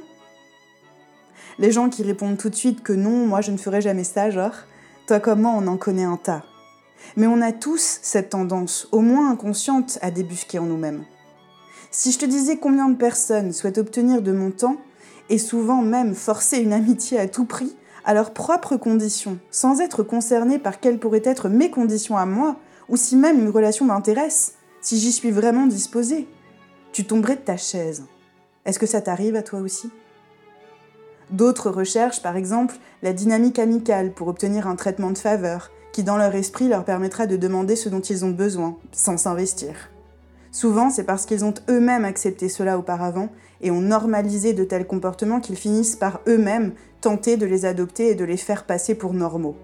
Les 1.57 1.71
gens 1.71 1.89
qui 1.89 2.03
répondent 2.03 2.37
tout 2.37 2.49
de 2.49 2.55
suite 2.55 2.83
que 2.83 2.91
non, 2.91 3.25
moi 3.27 3.39
je 3.39 3.51
ne 3.51 3.57
ferai 3.57 3.79
jamais 3.79 4.03
ça, 4.03 4.29
genre, 4.29 4.55
toi 5.07 5.21
comme 5.21 5.41
moi 5.41 5.53
on 5.55 5.65
en 5.67 5.77
connaît 5.77 6.03
un 6.03 6.17
tas. 6.17 6.43
Mais 7.17 7.27
on 7.27 7.41
a 7.41 7.51
tous 7.51 7.99
cette 8.01 8.31
tendance, 8.31 8.87
au 8.91 8.99
moins 8.99 9.31
inconsciente, 9.31 9.99
à 10.01 10.11
débusquer 10.11 10.59
en 10.59 10.65
nous-mêmes. 10.65 11.05
Si 11.91 12.11
je 12.11 12.19
te 12.19 12.25
disais 12.25 12.57
combien 12.57 12.89
de 12.89 12.97
personnes 12.97 13.53
souhaitent 13.53 13.77
obtenir 13.77 14.21
de 14.21 14.31
mon 14.31 14.51
temps, 14.51 14.77
et 15.29 15.37
souvent 15.37 15.81
même 15.81 16.13
forcer 16.13 16.57
une 16.57 16.73
amitié 16.73 17.19
à 17.19 17.27
tout 17.27 17.45
prix, 17.45 17.75
à 18.03 18.13
leurs 18.13 18.33
propres 18.33 18.77
conditions, 18.77 19.39
sans 19.49 19.81
être 19.81 20.03
concernées 20.03 20.59
par 20.59 20.79
quelles 20.79 20.99
pourraient 20.99 21.21
être 21.23 21.49
mes 21.49 21.71
conditions 21.71 22.17
à 22.17 22.25
moi, 22.25 22.57
ou 22.89 22.97
si 22.97 23.15
même 23.15 23.39
une 23.39 23.49
relation 23.49 23.85
m'intéresse, 23.85 24.55
si 24.81 24.99
j'y 24.99 25.11
suis 25.11 25.31
vraiment 25.31 25.65
disposée, 25.65 26.27
tu 26.91 27.05
tomberais 27.05 27.35
de 27.35 27.41
ta 27.41 27.57
chaise. 27.57 28.03
Est-ce 28.65 28.79
que 28.79 28.85
ça 28.85 29.01
t'arrive 29.01 29.35
à 29.35 29.41
toi 29.41 29.59
aussi? 29.59 29.89
D'autres 31.31 31.71
recherchent 31.71 32.21
par 32.21 32.37
exemple 32.37 32.75
la 33.01 33.13
dynamique 33.13 33.57
amicale 33.57 34.13
pour 34.13 34.27
obtenir 34.27 34.67
un 34.67 34.75
traitement 34.75 35.09
de 35.09 35.17
faveur 35.17 35.71
qui 35.95 36.03
dans 36.03 36.17
leur 36.17 36.35
esprit 36.35 36.67
leur 36.67 36.83
permettra 36.83 37.25
de 37.25 37.37
demander 37.37 37.77
ce 37.77 37.87
dont 37.87 38.01
ils 38.01 38.25
ont 38.25 38.31
besoin, 38.31 38.75
sans 38.91 39.15
s'investir. 39.15 39.91
Souvent, 40.51 40.89
c'est 40.89 41.05
parce 41.05 41.25
qu'ils 41.25 41.45
ont 41.45 41.53
eux-mêmes 41.69 42.03
accepté 42.03 42.49
cela 42.49 42.77
auparavant 42.77 43.29
et 43.61 43.71
ont 43.71 43.79
normalisé 43.79 44.51
de 44.51 44.65
tels 44.65 44.87
comportements 44.87 45.39
qu'ils 45.39 45.55
finissent 45.55 45.95
par 45.95 46.19
eux-mêmes 46.27 46.73
tenter 46.99 47.37
de 47.37 47.45
les 47.45 47.63
adopter 47.63 48.09
et 48.09 48.15
de 48.15 48.25
les 48.25 48.35
faire 48.35 48.65
passer 48.65 48.93
pour 48.93 49.13
normaux. 49.13 49.55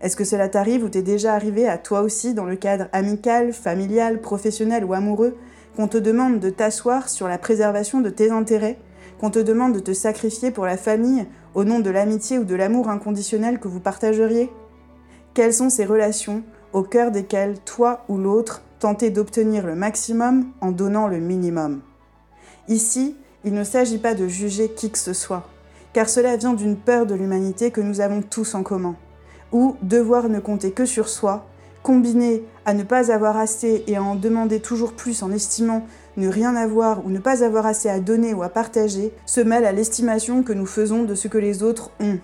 Est-ce 0.00 0.16
que 0.16 0.24
cela 0.24 0.48
t'arrive 0.48 0.84
ou 0.84 0.88
t'es 0.88 1.02
déjà 1.02 1.34
arrivé 1.34 1.68
à 1.68 1.76
toi 1.76 2.00
aussi 2.00 2.32
dans 2.32 2.46
le 2.46 2.56
cadre 2.56 2.86
amical, 2.94 3.52
familial, 3.52 4.22
professionnel 4.22 4.86
ou 4.86 4.94
amoureux, 4.94 5.36
qu'on 5.76 5.86
te 5.86 5.98
demande 5.98 6.40
de 6.40 6.48
t'asseoir 6.48 7.10
sur 7.10 7.28
la 7.28 7.36
préservation 7.36 8.00
de 8.00 8.08
tes 8.08 8.30
intérêts, 8.30 8.78
qu'on 9.20 9.30
te 9.30 9.38
demande 9.38 9.74
de 9.74 9.80
te 9.80 9.92
sacrifier 9.92 10.50
pour 10.50 10.64
la 10.64 10.78
famille 10.78 11.26
au 11.54 11.64
nom 11.64 11.80
de 11.80 11.90
l'amitié 11.90 12.38
ou 12.38 12.44
de 12.44 12.54
l'amour 12.54 12.88
inconditionnel 12.88 13.60
que 13.60 13.68
vous 13.68 13.80
partageriez? 13.80 14.50
Quelles 15.36 15.52
sont 15.52 15.68
ces 15.68 15.84
relations 15.84 16.42
au 16.72 16.82
cœur 16.82 17.10
desquelles 17.10 17.58
toi 17.66 18.06
ou 18.08 18.16
l'autre 18.16 18.62
tentez 18.78 19.10
d'obtenir 19.10 19.66
le 19.66 19.74
maximum 19.74 20.46
en 20.62 20.70
donnant 20.70 21.08
le 21.08 21.18
minimum 21.18 21.82
Ici, 22.68 23.14
il 23.44 23.52
ne 23.52 23.62
s'agit 23.62 23.98
pas 23.98 24.14
de 24.14 24.28
juger 24.28 24.70
qui 24.70 24.90
que 24.90 24.96
ce 24.96 25.12
soit, 25.12 25.46
car 25.92 26.08
cela 26.08 26.38
vient 26.38 26.54
d'une 26.54 26.78
peur 26.78 27.04
de 27.04 27.14
l'humanité 27.14 27.70
que 27.70 27.82
nous 27.82 28.00
avons 28.00 28.22
tous 28.22 28.54
en 28.54 28.62
commun, 28.62 28.96
ou 29.52 29.76
devoir 29.82 30.30
ne 30.30 30.40
compter 30.40 30.70
que 30.72 30.86
sur 30.86 31.06
soi, 31.06 31.44
combiné 31.82 32.42
à 32.64 32.72
ne 32.72 32.82
pas 32.82 33.12
avoir 33.12 33.36
assez 33.36 33.84
et 33.86 33.96
à 33.96 34.02
en 34.02 34.14
demander 34.14 34.60
toujours 34.60 34.94
plus 34.94 35.22
en 35.22 35.30
estimant 35.30 35.84
ne 36.16 36.28
rien 36.28 36.56
avoir 36.56 37.04
ou 37.04 37.10
ne 37.10 37.18
pas 37.18 37.44
avoir 37.44 37.66
assez 37.66 37.90
à 37.90 38.00
donner 38.00 38.32
ou 38.32 38.42
à 38.42 38.48
partager, 38.48 39.12
se 39.26 39.42
mêle 39.42 39.66
à 39.66 39.72
l'estimation 39.72 40.42
que 40.42 40.54
nous 40.54 40.64
faisons 40.64 41.02
de 41.02 41.14
ce 41.14 41.28
que 41.28 41.36
les 41.36 41.62
autres 41.62 41.90
ont. 42.00 42.20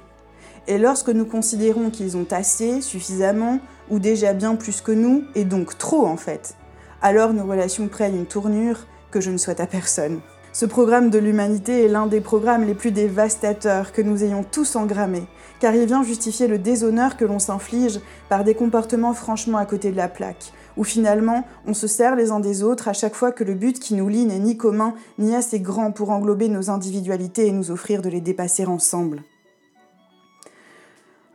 Et 0.69 0.79
lorsque 0.79 1.09
nous 1.09 1.25
considérons 1.25 1.91
qu'ils 1.91 2.17
ont 2.17 2.27
assez, 2.31 2.81
suffisamment, 2.81 3.59
ou 3.91 3.99
déjà 3.99 4.33
bien 4.33 4.55
plus 4.55 4.81
que 4.81 4.93
nous, 4.93 5.25
et 5.35 5.45
donc 5.45 5.77
trop 5.77 6.07
en 6.07 6.17
fait, 6.17 6.55
alors 7.03 7.33
nos 7.33 7.45
relations 7.45 7.89
prennent 7.89 8.17
une 8.17 8.27
tournure 8.27 8.87
que 9.11 9.21
je 9.21 9.31
ne 9.31 9.39
souhaite 9.39 9.61
à 9.61 9.67
personne. 9.67 10.21
Ce 10.55 10.67
programme 10.67 11.09
de 11.09 11.19
l'humanité 11.19 11.85
est 11.85 11.89
l'un 11.89 12.07
des 12.07 12.21
programmes 12.21 12.65
les 12.65 12.75
plus 12.75 12.93
dévastateurs 12.93 13.93
que 13.93 14.03
nous 14.03 14.23
ayons 14.23 14.45
tous 14.45 14.77
engrammés, 14.77 15.27
car 15.61 15.75
il 15.75 15.87
vient 15.87 16.03
justifier 16.03 16.47
le 16.47 16.59
déshonneur 16.59 17.17
que 17.17 17.25
l'on 17.25 17.39
s'inflige 17.39 18.01
par 18.29 18.45
des 18.45 18.55
comportements 18.55 19.15
franchement 19.15 19.59
à 19.59 19.65
côté 19.65 19.91
de 19.91 19.97
la 19.97 20.09
plaque, 20.09 20.53
où 20.77 20.85
finalement 20.85 21.45
on 21.67 21.73
se 21.73 21.87
sert 21.87 22.17
les 22.17 22.31
uns 22.31 22.41
des 22.41 22.63
autres 22.63 22.89
à 22.89 22.93
chaque 22.93 23.15
fois 23.15 23.33
que 23.33 23.45
le 23.45 23.55
but 23.55 23.81
qui 23.81 23.95
nous 23.95 24.09
lie 24.09 24.27
n'est 24.27 24.39
ni 24.39 24.59
commun 24.59 24.95
ni 25.19 25.35
assez 25.35 25.59
grand 25.59 25.91
pour 25.91 26.11
englober 26.11 26.49
nos 26.49 26.69
individualités 26.69 27.47
et 27.47 27.53
nous 27.53 27.71
offrir 27.71 28.03
de 28.03 28.11
les 28.11 28.21
dépasser 28.21 28.67
ensemble. 28.67 29.23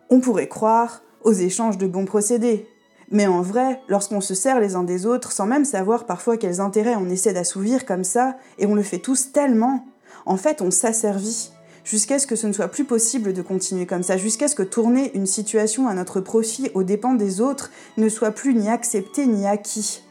On 0.10 0.22
pourrait 0.22 0.48
croire 0.48 1.02
aux 1.24 1.34
échanges 1.34 1.78
de 1.78 1.88
bons 1.88 2.06
procédés, 2.06 2.66
mais 3.12 3.28
en 3.28 3.42
vrai, 3.42 3.82
lorsqu'on 3.90 4.22
se 4.22 4.34
sert 4.34 4.60
les 4.60 4.76
uns 4.76 4.84
des 4.84 5.06
autres, 5.06 5.32
sans 5.32 5.46
même 5.46 5.66
savoir 5.66 6.06
parfois 6.06 6.38
quels 6.38 6.62
intérêts 6.62 6.96
on 6.96 7.10
essaie 7.10 7.34
d'assouvir 7.34 7.86
comme 7.86 8.04
ça, 8.04 8.38
et 8.58 8.66
on 8.66 8.76
le 8.76 8.84
fait 8.84 9.00
tous 9.00 9.32
tellement, 9.32 9.86
en 10.26 10.38
fait 10.38 10.62
on 10.62 10.72
s'asservit, 10.72 11.52
jusqu'à 11.84 12.20
ce 12.20 12.28
que 12.28 12.36
ce 12.36 12.48
ne 12.48 12.54
soit 12.54 12.70
plus 12.70 12.86
possible 12.86 13.34
de 13.34 13.42
continuer 13.42 13.86
comme 13.86 14.04
ça, 14.04 14.18
jusqu'à 14.18 14.48
ce 14.48 14.56
que 14.56 14.64
tourner 14.64 15.12
une 15.14 15.26
situation 15.26 15.88
à 15.88 15.94
notre 15.94 16.22
profit 16.22 16.70
aux 16.74 16.84
dépens 16.84 17.14
des 17.14 17.42
autres 17.42 17.72
ne 17.98 18.10
soit 18.10 18.32
plus 18.32 18.54
ni 18.54 18.70
accepté 18.70 19.26
ni 19.26 19.46
acquis. 19.46 20.04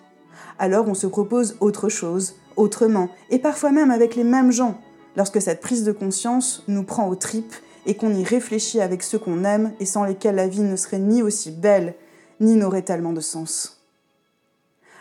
Alors 0.58 0.88
on 0.88 0.94
se 0.94 1.06
propose 1.06 1.56
autre 1.60 1.88
chose, 1.88 2.36
autrement, 2.56 3.08
et 3.30 3.38
parfois 3.38 3.72
même 3.72 3.90
avec 3.90 4.14
les 4.14 4.24
mêmes 4.24 4.52
gens, 4.52 4.78
lorsque 5.16 5.40
cette 5.40 5.60
prise 5.60 5.84
de 5.84 5.92
conscience 5.92 6.64
nous 6.66 6.82
prend 6.82 7.08
aux 7.08 7.16
tripes 7.16 7.54
et 7.86 7.94
qu'on 7.94 8.14
y 8.14 8.24
réfléchit 8.24 8.80
avec 8.80 9.02
ceux 9.02 9.18
qu'on 9.18 9.44
aime 9.44 9.72
et 9.80 9.86
sans 9.86 10.04
lesquels 10.04 10.34
la 10.34 10.48
vie 10.48 10.60
ne 10.60 10.76
serait 10.76 10.98
ni 10.98 11.22
aussi 11.22 11.50
belle, 11.50 11.94
ni 12.40 12.56
n'aurait 12.56 12.82
tellement 12.82 13.12
de 13.12 13.20
sens. 13.20 13.80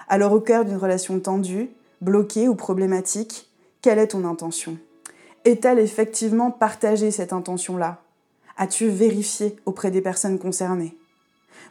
Alors 0.08 0.34
au 0.34 0.40
cœur 0.40 0.66
d'une 0.66 0.78
relation 0.78 1.20
tendue, 1.20 1.70
bloquée 2.02 2.48
ou 2.48 2.56
problématique, 2.56 3.50
quelle 3.82 4.00
est 4.00 4.08
ton 4.08 4.24
intention? 4.24 4.78
Est-elle 5.44 5.80
effectivement 5.80 6.52
partagé 6.52 7.12
cette 7.12 7.34
intention-là? 7.34 8.02
As-tu 8.58 8.88
vérifié 8.88 9.56
auprès 9.66 9.92
des 9.92 10.02
personnes 10.02 10.40
concernées? 10.40 10.96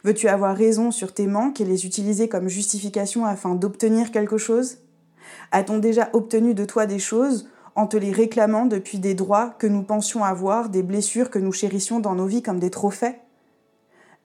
Veux-tu 0.03 0.27
avoir 0.27 0.55
raison 0.55 0.91
sur 0.91 1.13
tes 1.13 1.27
manques 1.27 1.61
et 1.61 1.65
les 1.65 1.85
utiliser 1.85 2.29
comme 2.29 2.47
justification 2.47 3.25
afin 3.25 3.55
d'obtenir 3.55 4.11
quelque 4.11 4.37
chose? 4.37 4.77
A-t-on 5.51 5.79
déjà 5.79 6.09
obtenu 6.13 6.53
de 6.53 6.65
toi 6.65 6.85
des 6.85 6.99
choses 6.99 7.49
en 7.75 7.87
te 7.87 7.97
les 7.97 8.11
réclamant 8.11 8.65
depuis 8.65 8.99
des 8.99 9.13
droits 9.13 9.53
que 9.59 9.67
nous 9.67 9.83
pensions 9.83 10.23
avoir, 10.23 10.69
des 10.69 10.83
blessures 10.83 11.29
que 11.29 11.39
nous 11.39 11.51
chérissions 11.51 11.99
dans 11.99 12.15
nos 12.15 12.25
vies 12.25 12.41
comme 12.41 12.59
des 12.59 12.71
trophées 12.71 13.15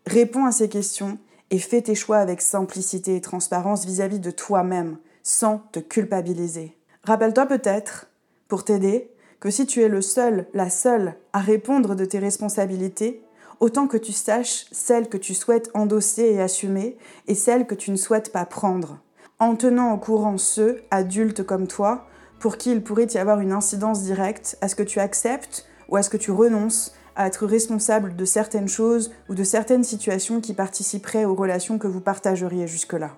Réponds 0.07 0.47
à 0.47 0.53
ces 0.53 0.69
questions 0.69 1.19
et 1.51 1.59
fais 1.59 1.83
tes 1.83 1.95
choix 1.95 2.19
avec 2.19 2.41
simplicité 2.41 3.17
et 3.17 3.21
transparence 3.21 3.85
vis-à-vis 3.85 4.21
de 4.21 4.31
toi-même, 4.31 4.97
sans 5.23 5.63
te 5.73 5.81
culpabiliser. 5.81 6.77
Rappelle-toi 7.05 7.47
peut-être, 7.47 8.09
pour 8.49 8.65
t'aider, 8.65 9.11
que 9.41 9.51
si 9.51 9.67
tu 9.67 9.83
es 9.83 9.89
le 9.89 10.01
seul, 10.01 10.47
la 10.55 10.71
seule 10.71 11.15
à 11.33 11.41
répondre 11.41 11.95
de 11.95 12.05
tes 12.05 12.19
responsabilités, 12.19 13.23
autant 13.59 13.87
que 13.87 13.97
tu 13.97 14.13
saches 14.13 14.67
celles 14.71 15.09
que 15.09 15.17
tu 15.17 15.35
souhaites 15.35 15.71
endosser 15.75 16.25
et 16.25 16.41
assumer 16.41 16.97
et 17.27 17.35
celles 17.35 17.67
que 17.67 17.75
tu 17.75 17.91
ne 17.91 17.97
souhaites 17.97 18.33
pas 18.33 18.45
prendre, 18.45 18.99
en 19.39 19.57
tenant 19.57 19.93
au 19.93 19.99
courant 19.99 20.39
ceux, 20.39 20.83
adultes 20.91 21.43
comme 21.43 21.67
toi, 21.67 22.07
pour 22.41 22.57
qui 22.57 22.73
il 22.73 22.83
pourrait 22.83 23.07
y 23.07 23.19
avoir 23.19 23.41
une 23.41 23.53
incidence 23.53 24.03
directe 24.03 24.57
à 24.61 24.69
ce 24.69 24.75
que 24.75 24.83
tu 24.83 24.99
acceptes 24.99 25.67
ou 25.89 25.97
à 25.97 26.03
ce 26.03 26.11
que 26.11 26.17
tu 26.17 26.33
renonces 26.33 26.93
à 27.15 27.27
être 27.27 27.47
responsable 27.47 28.17
de 28.17 28.25
certaines 28.25 28.69
choses 28.69 29.13
ou 29.29 29.35
de 29.35 29.45
certaines 29.45 29.85
situations 29.85 30.41
qui 30.41 30.55
participeraient 30.55 31.27
aux 31.27 31.35
relations 31.35 31.79
que 31.79 31.87
vous 31.87 32.01
partageriez 32.01 32.67
jusque-là. 32.67 33.11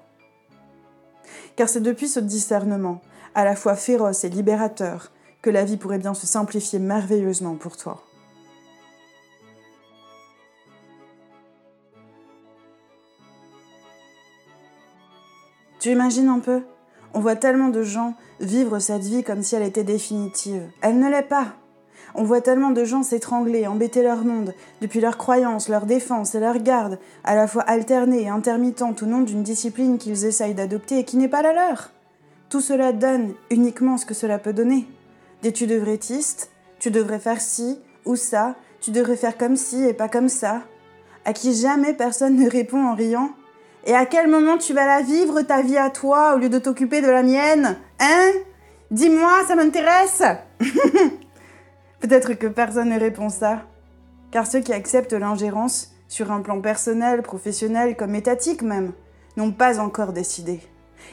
Car 1.55 1.69
c'est 1.69 1.81
depuis 1.81 2.09
ce 2.09 2.19
discernement, 2.19 3.01
à 3.35 3.45
la 3.45 3.55
fois 3.55 3.77
féroce 3.77 4.25
et 4.25 4.29
libérateur, 4.29 5.13
que 5.41 5.51
la 5.51 5.65
vie 5.65 5.77
pourrait 5.77 5.99
bien 5.99 6.15
se 6.15 6.27
simplifier 6.27 6.81
merveilleusement 6.81 7.55
pour 7.55 7.77
toi. 7.77 8.03
Tu 15.79 15.91
imagines 15.91 16.29
un 16.29 16.41
peu? 16.41 16.63
On 17.15 17.21
voit 17.21 17.37
tellement 17.37 17.69
de 17.69 17.83
gens 17.83 18.15
vivre 18.41 18.79
cette 18.79 19.03
vie 19.03 19.23
comme 19.23 19.43
si 19.43 19.55
elle 19.55 19.63
était 19.63 19.85
définitive. 19.85 20.63
Elle 20.81 20.99
ne 20.99 21.11
l'est 21.11 21.23
pas. 21.23 21.55
On 22.15 22.25
voit 22.25 22.41
tellement 22.41 22.71
de 22.71 22.85
gens 22.85 23.03
s'étrangler, 23.03 23.67
embêter 23.67 24.03
leur 24.03 24.25
monde, 24.25 24.55
depuis 24.81 25.01
leurs 25.01 25.17
croyances, 25.17 25.69
leur 25.69 25.87
défense 25.87 26.35
et 26.35 26.41
leur 26.41 26.59
garde, 26.59 26.99
à 27.25 27.35
la 27.35 27.47
fois 27.47 27.63
alternée 27.63 28.23
et 28.23 28.29
intermittente 28.29 29.03
au 29.03 29.07
nom 29.07 29.21
d'une 29.21 29.43
discipline 29.43 29.99
qu'ils 29.99 30.27
essayent 30.27 30.55
d'adopter 30.55 30.99
et 30.99 31.05
qui 31.05 31.17
n'est 31.17 31.29
pas 31.29 31.43
la 31.43 31.53
leur. 31.53 31.91
Tout 32.51 32.61
cela 32.61 32.93
donne 32.93 33.33
uniquement 33.51 33.97
ce 33.97 34.05
que 34.05 34.15
cela 34.15 34.39
peut 34.39 34.53
donner. 34.53 34.87
Des 35.43 35.53
tu 35.53 35.67
devrais 35.67 35.99
tu 35.99 36.91
devrais 36.91 37.19
faire 37.19 37.41
ci 37.41 37.79
ou 38.05 38.17
ça, 38.17 38.57
tu 38.81 38.91
devrais 38.91 39.17
faire 39.17 39.39
comme 39.39 39.57
ci 39.57 39.85
et 39.85 39.95
pas 39.95 40.09
comme 40.09 40.29
ça, 40.29 40.63
à 41.25 41.33
qui 41.33 41.55
jamais 41.55 41.95
personne 41.95 42.37
ne 42.37 42.51
répond 42.51 42.85
en 42.85 42.95
riant. 42.95 43.31
Et 43.85 43.95
à 43.95 44.07
quel 44.07 44.29
moment 44.29 44.59
tu 44.59 44.75
vas 44.75 44.87
la 44.87 45.03
vivre, 45.03 45.43
ta 45.43 45.63
vie 45.63 45.77
à 45.77 45.91
toi, 45.91 46.35
au 46.35 46.39
lieu 46.39 46.49
de 46.49 46.59
t'occuper 46.59 47.01
de 47.01 47.09
la 47.09 47.23
mienne 47.23 47.77
Hein 47.99 48.31
Dis-moi, 48.91 49.45
ça 49.49 49.57
m'intéresse 49.57 50.23
Peut-être 52.01 52.35
que 52.35 52.47
personne 52.47 52.91
ne 52.91 53.01
répond 53.01 53.29
ça. 53.29 53.63
Car 54.31 54.47
ceux 54.47 54.61
qui 54.61 54.73
acceptent 54.73 55.13
l'ingérence, 55.13 55.93
sur 56.09 56.31
un 56.31 56.41
plan 56.41 56.61
personnel, 56.61 57.23
professionnel, 57.23 57.97
comme 57.97 58.15
étatique 58.15 58.63
même, 58.63 58.93
n'ont 59.37 59.51
pas 59.53 59.81
encore 59.81 60.13
décidé. 60.13 60.61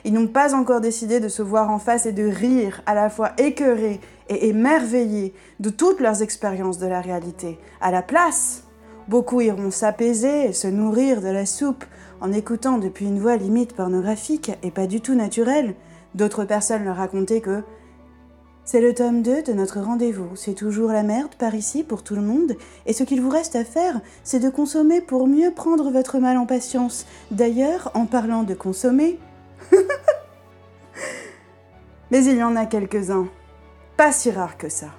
Ils 0.03 0.13
n'ont 0.13 0.27
pas 0.27 0.53
encore 0.53 0.81
décidé 0.81 1.19
de 1.19 1.29
se 1.29 1.41
voir 1.41 1.71
en 1.71 1.79
face 1.79 2.05
et 2.05 2.11
de 2.11 2.27
rire, 2.27 2.81
à 2.85 2.93
la 2.93 3.09
fois 3.09 3.31
écœurés 3.37 3.99
et 4.27 4.49
émerveillés 4.49 5.33
de 5.59 5.69
toutes 5.69 6.01
leurs 6.01 6.21
expériences 6.21 6.77
de 6.77 6.87
la 6.87 7.01
réalité. 7.01 7.59
À 7.81 7.91
la 7.91 8.01
place, 8.01 8.63
beaucoup 9.07 9.41
iront 9.41 9.71
s'apaiser 9.71 10.49
et 10.49 10.53
se 10.53 10.67
nourrir 10.67 11.21
de 11.21 11.29
la 11.29 11.45
soupe 11.45 11.85
en 12.21 12.31
écoutant 12.31 12.77
depuis 12.77 13.05
une 13.05 13.19
voix 13.19 13.37
limite 13.37 13.73
pornographique 13.73 14.51
et 14.63 14.71
pas 14.71 14.87
du 14.87 15.01
tout 15.01 15.15
naturelle 15.15 15.75
d'autres 16.15 16.45
personnes 16.45 16.85
leur 16.85 16.97
raconter 16.97 17.41
que 17.41 17.63
c'est 18.71 18.81
le 18.81 18.93
tome 18.93 19.23
2 19.23 19.41
de 19.41 19.53
notre 19.53 19.79
rendez-vous. 19.79 20.35
C'est 20.35 20.53
toujours 20.53 20.91
la 20.91 21.01
merde 21.01 21.33
par 21.39 21.55
ici 21.55 21.83
pour 21.83 22.03
tout 22.03 22.13
le 22.13 22.21
monde. 22.21 22.55
Et 22.85 22.93
ce 22.93 23.03
qu'il 23.03 23.19
vous 23.19 23.31
reste 23.31 23.55
à 23.55 23.65
faire, 23.65 23.99
c'est 24.23 24.39
de 24.39 24.51
consommer 24.51 25.01
pour 25.01 25.25
mieux 25.25 25.49
prendre 25.49 25.89
votre 25.89 26.19
mal 26.19 26.37
en 26.37 26.45
patience. 26.45 27.07
D'ailleurs, 27.31 27.89
en 27.95 28.05
parlant 28.05 28.43
de 28.43 28.53
consommer... 28.53 29.17
Mais 32.11 32.23
il 32.23 32.37
y 32.37 32.43
en 32.43 32.55
a 32.55 32.67
quelques-uns. 32.67 33.27
Pas 33.97 34.11
si 34.11 34.29
rares 34.29 34.57
que 34.57 34.69
ça. 34.69 34.89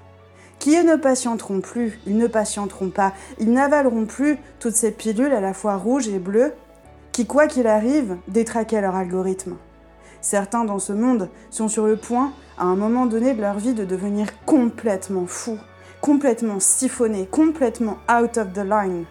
Qui 0.59 0.83
ne 0.83 0.97
patienteront 0.97 1.61
plus, 1.61 2.01
ils 2.09 2.19
ne 2.19 2.27
patienteront 2.27 2.91
pas, 2.91 3.15
ils 3.39 3.53
n'avaleront 3.53 4.05
plus 4.05 4.37
toutes 4.59 4.75
ces 4.75 4.91
pilules 4.91 5.33
à 5.33 5.41
la 5.41 5.55
fois 5.55 5.77
rouges 5.77 6.09
et 6.09 6.19
bleues, 6.19 6.53
qui, 7.13 7.27
quoi 7.27 7.47
qu'il 7.47 7.67
arrive, 7.67 8.17
détraquaient 8.29 8.81
leur 8.81 8.95
algorithme. 8.95 9.57
Certains 10.21 10.65
dans 10.65 10.79
ce 10.79 10.93
monde 10.93 11.29
sont 11.51 11.69
sur 11.69 11.87
le 11.87 11.97
point, 11.97 12.33
à 12.59 12.65
un 12.65 12.77
moment 12.77 13.07
donné 13.07 13.35
de 13.35 13.41
leur 13.41 13.59
vie, 13.59 13.75
de 13.75 13.85
devenir 13.85 14.29
complètement 14.45 15.27
fous, 15.27 15.59
complètement 16.01 16.61
siphonnés, 16.61 17.27
complètement 17.27 17.99
out 18.11 18.37
of 18.37 18.53
the 18.53 18.65
line, 18.65 19.05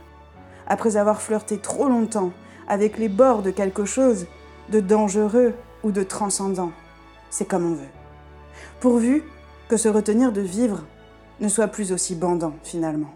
après 0.68 0.98
avoir 0.98 1.22
flirté 1.22 1.58
trop 1.58 1.88
longtemps 1.88 2.32
avec 2.68 2.98
les 2.98 3.10
bords 3.10 3.42
de 3.42 3.52
quelque 3.52 3.86
chose 3.86 4.28
de 4.70 4.80
dangereux 4.80 5.54
ou 5.84 5.92
de 5.92 6.04
transcendant. 6.04 6.72
C'est 7.30 7.48
comme 7.48 7.66
on 7.66 7.76
veut. 7.76 7.90
Pourvu 8.80 9.24
que 9.68 9.78
se 9.78 9.90
retenir 9.90 10.32
de 10.32 10.42
vivre 10.42 10.84
ne 11.40 11.48
soit 11.48 11.68
plus 11.68 11.92
aussi 11.92 12.16
bandant 12.16 12.54
finalement. 12.64 13.14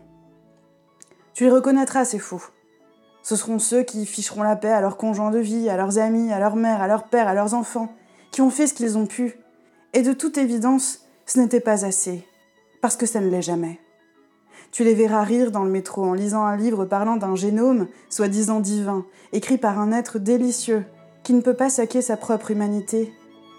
Tu 1.33 1.45
les 1.45 1.51
reconnaîtras, 1.51 2.05
ces 2.05 2.19
fous. 2.19 2.43
Ce 3.23 3.37
seront 3.37 3.57
ceux 3.57 3.83
qui 3.83 4.05
ficheront 4.05 4.43
la 4.43 4.57
paix 4.57 4.71
à 4.71 4.81
leurs 4.81 4.97
conjoints 4.97 5.31
de 5.31 5.39
vie, 5.39 5.69
à 5.69 5.77
leurs 5.77 5.97
amis, 5.97 6.31
à 6.31 6.39
leur 6.39 6.57
mère, 6.57 6.81
à 6.81 6.87
leur 6.87 7.05
père, 7.05 7.27
à 7.27 7.33
leurs 7.33 7.53
enfants, 7.53 7.93
qui 8.31 8.41
ont 8.41 8.49
fait 8.49 8.67
ce 8.67 8.73
qu'ils 8.73 8.97
ont 8.97 9.05
pu. 9.05 9.37
Et 9.93 10.01
de 10.01 10.11
toute 10.11 10.37
évidence, 10.37 11.05
ce 11.25 11.39
n'était 11.39 11.61
pas 11.61 11.85
assez, 11.85 12.27
parce 12.81 12.97
que 12.97 13.05
ça 13.05 13.21
ne 13.21 13.29
l'est 13.29 13.41
jamais. 13.41 13.79
Tu 14.71 14.83
les 14.83 14.93
verras 14.93 15.23
rire 15.23 15.51
dans 15.51 15.63
le 15.63 15.71
métro 15.71 16.03
en 16.03 16.13
lisant 16.13 16.43
un 16.43 16.57
livre 16.57 16.83
parlant 16.83 17.15
d'un 17.15 17.35
génome, 17.35 17.87
soi-disant 18.09 18.59
divin, 18.59 19.05
écrit 19.31 19.57
par 19.57 19.79
un 19.79 19.91
être 19.91 20.19
délicieux, 20.19 20.83
qui 21.23 21.33
ne 21.33 21.41
peut 21.41 21.53
pas 21.53 21.69
saquer 21.69 22.01
sa 22.01 22.17
propre 22.17 22.51
humanité, 22.51 23.13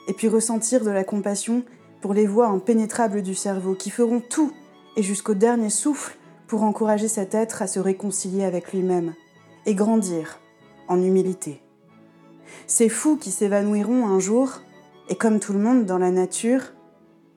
et 0.08 0.12
puis 0.12 0.28
ressentir 0.28 0.84
de 0.84 0.90
la 0.90 1.04
compassion 1.04 1.62
pour 2.02 2.12
les 2.12 2.26
voies 2.26 2.48
impénétrables 2.48 3.22
du 3.22 3.34
cerveau, 3.34 3.74
qui 3.74 3.88
feront 3.88 4.20
tout, 4.20 4.52
et 4.96 5.02
jusqu'au 5.02 5.34
dernier 5.34 5.70
souffle, 5.70 6.18
pour 6.46 6.64
encourager 6.64 7.08
cet 7.08 7.34
être 7.34 7.62
à 7.62 7.66
se 7.66 7.80
réconcilier 7.80 8.44
avec 8.44 8.72
lui-même, 8.72 9.14
et 9.66 9.74
grandir 9.74 10.40
en 10.88 11.02
humilité. 11.02 11.62
Ces 12.66 12.88
fous 12.88 13.16
qui 13.16 13.30
s'évanouiront 13.30 14.06
un 14.06 14.18
jour, 14.18 14.60
et 15.08 15.16
comme 15.16 15.40
tout 15.40 15.52
le 15.52 15.58
monde 15.58 15.86
dans 15.86 15.98
la 15.98 16.10
nature, 16.10 16.72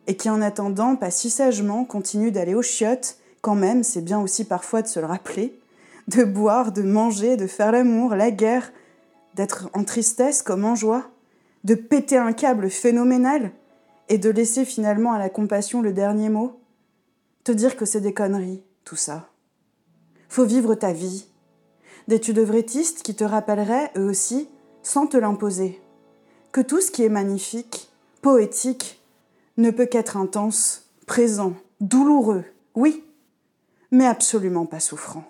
et 0.07 0.15
qui 0.15 0.29
en 0.29 0.41
attendant 0.41 0.95
pas 0.95 1.11
si 1.11 1.29
sagement 1.29 1.85
continuent 1.85 2.31
d'aller 2.31 2.55
aux 2.55 2.61
chiottes, 2.61 3.17
quand 3.41 3.55
même, 3.55 3.83
c'est 3.83 4.01
bien 4.01 4.19
aussi 4.19 4.45
parfois 4.45 4.81
de 4.81 4.87
se 4.87 4.99
le 4.99 5.05
rappeler, 5.05 5.59
de 6.07 6.23
boire, 6.23 6.71
de 6.71 6.81
manger, 6.81 7.37
de 7.37 7.47
faire 7.47 7.71
l'amour, 7.71 8.15
la 8.15 8.31
guerre, 8.31 8.71
d'être 9.35 9.69
en 9.73 9.83
tristesse 9.83 10.41
comme 10.41 10.65
en 10.65 10.75
joie, 10.75 11.11
de 11.63 11.75
péter 11.75 12.17
un 12.17 12.33
câble 12.33 12.69
phénoménal 12.69 13.51
et 14.09 14.17
de 14.17 14.29
laisser 14.29 14.65
finalement 14.65 15.11
à 15.13 15.19
la 15.19 15.29
compassion 15.29 15.81
le 15.81 15.91
dernier 15.91 16.29
mot, 16.29 16.59
te 17.43 17.51
dire 17.51 17.75
que 17.75 17.85
c'est 17.85 18.01
des 18.01 18.13
conneries, 18.13 18.63
tout 18.85 18.95
ça. 18.95 19.29
Faut 20.29 20.45
vivre 20.45 20.75
ta 20.75 20.93
vie. 20.93 21.27
Des 22.07 22.21
tudevrétistes 22.21 23.03
qui 23.03 23.15
te 23.15 23.25
rappelleraient, 23.25 23.91
eux 23.97 24.05
aussi, 24.05 24.47
sans 24.81 25.07
te 25.07 25.17
l'imposer, 25.17 25.81
que 26.53 26.61
tout 26.61 26.79
ce 26.79 26.89
qui 26.89 27.03
est 27.03 27.09
magnifique, 27.09 27.89
poétique, 28.21 29.01
ne 29.57 29.71
peut 29.71 29.87
qu'être 29.87 30.15
intense, 30.15 30.89
présent, 31.05 31.53
douloureux, 31.81 32.45
oui, 32.75 33.03
mais 33.91 34.05
absolument 34.05 34.65
pas 34.65 34.79
souffrant. 34.79 35.25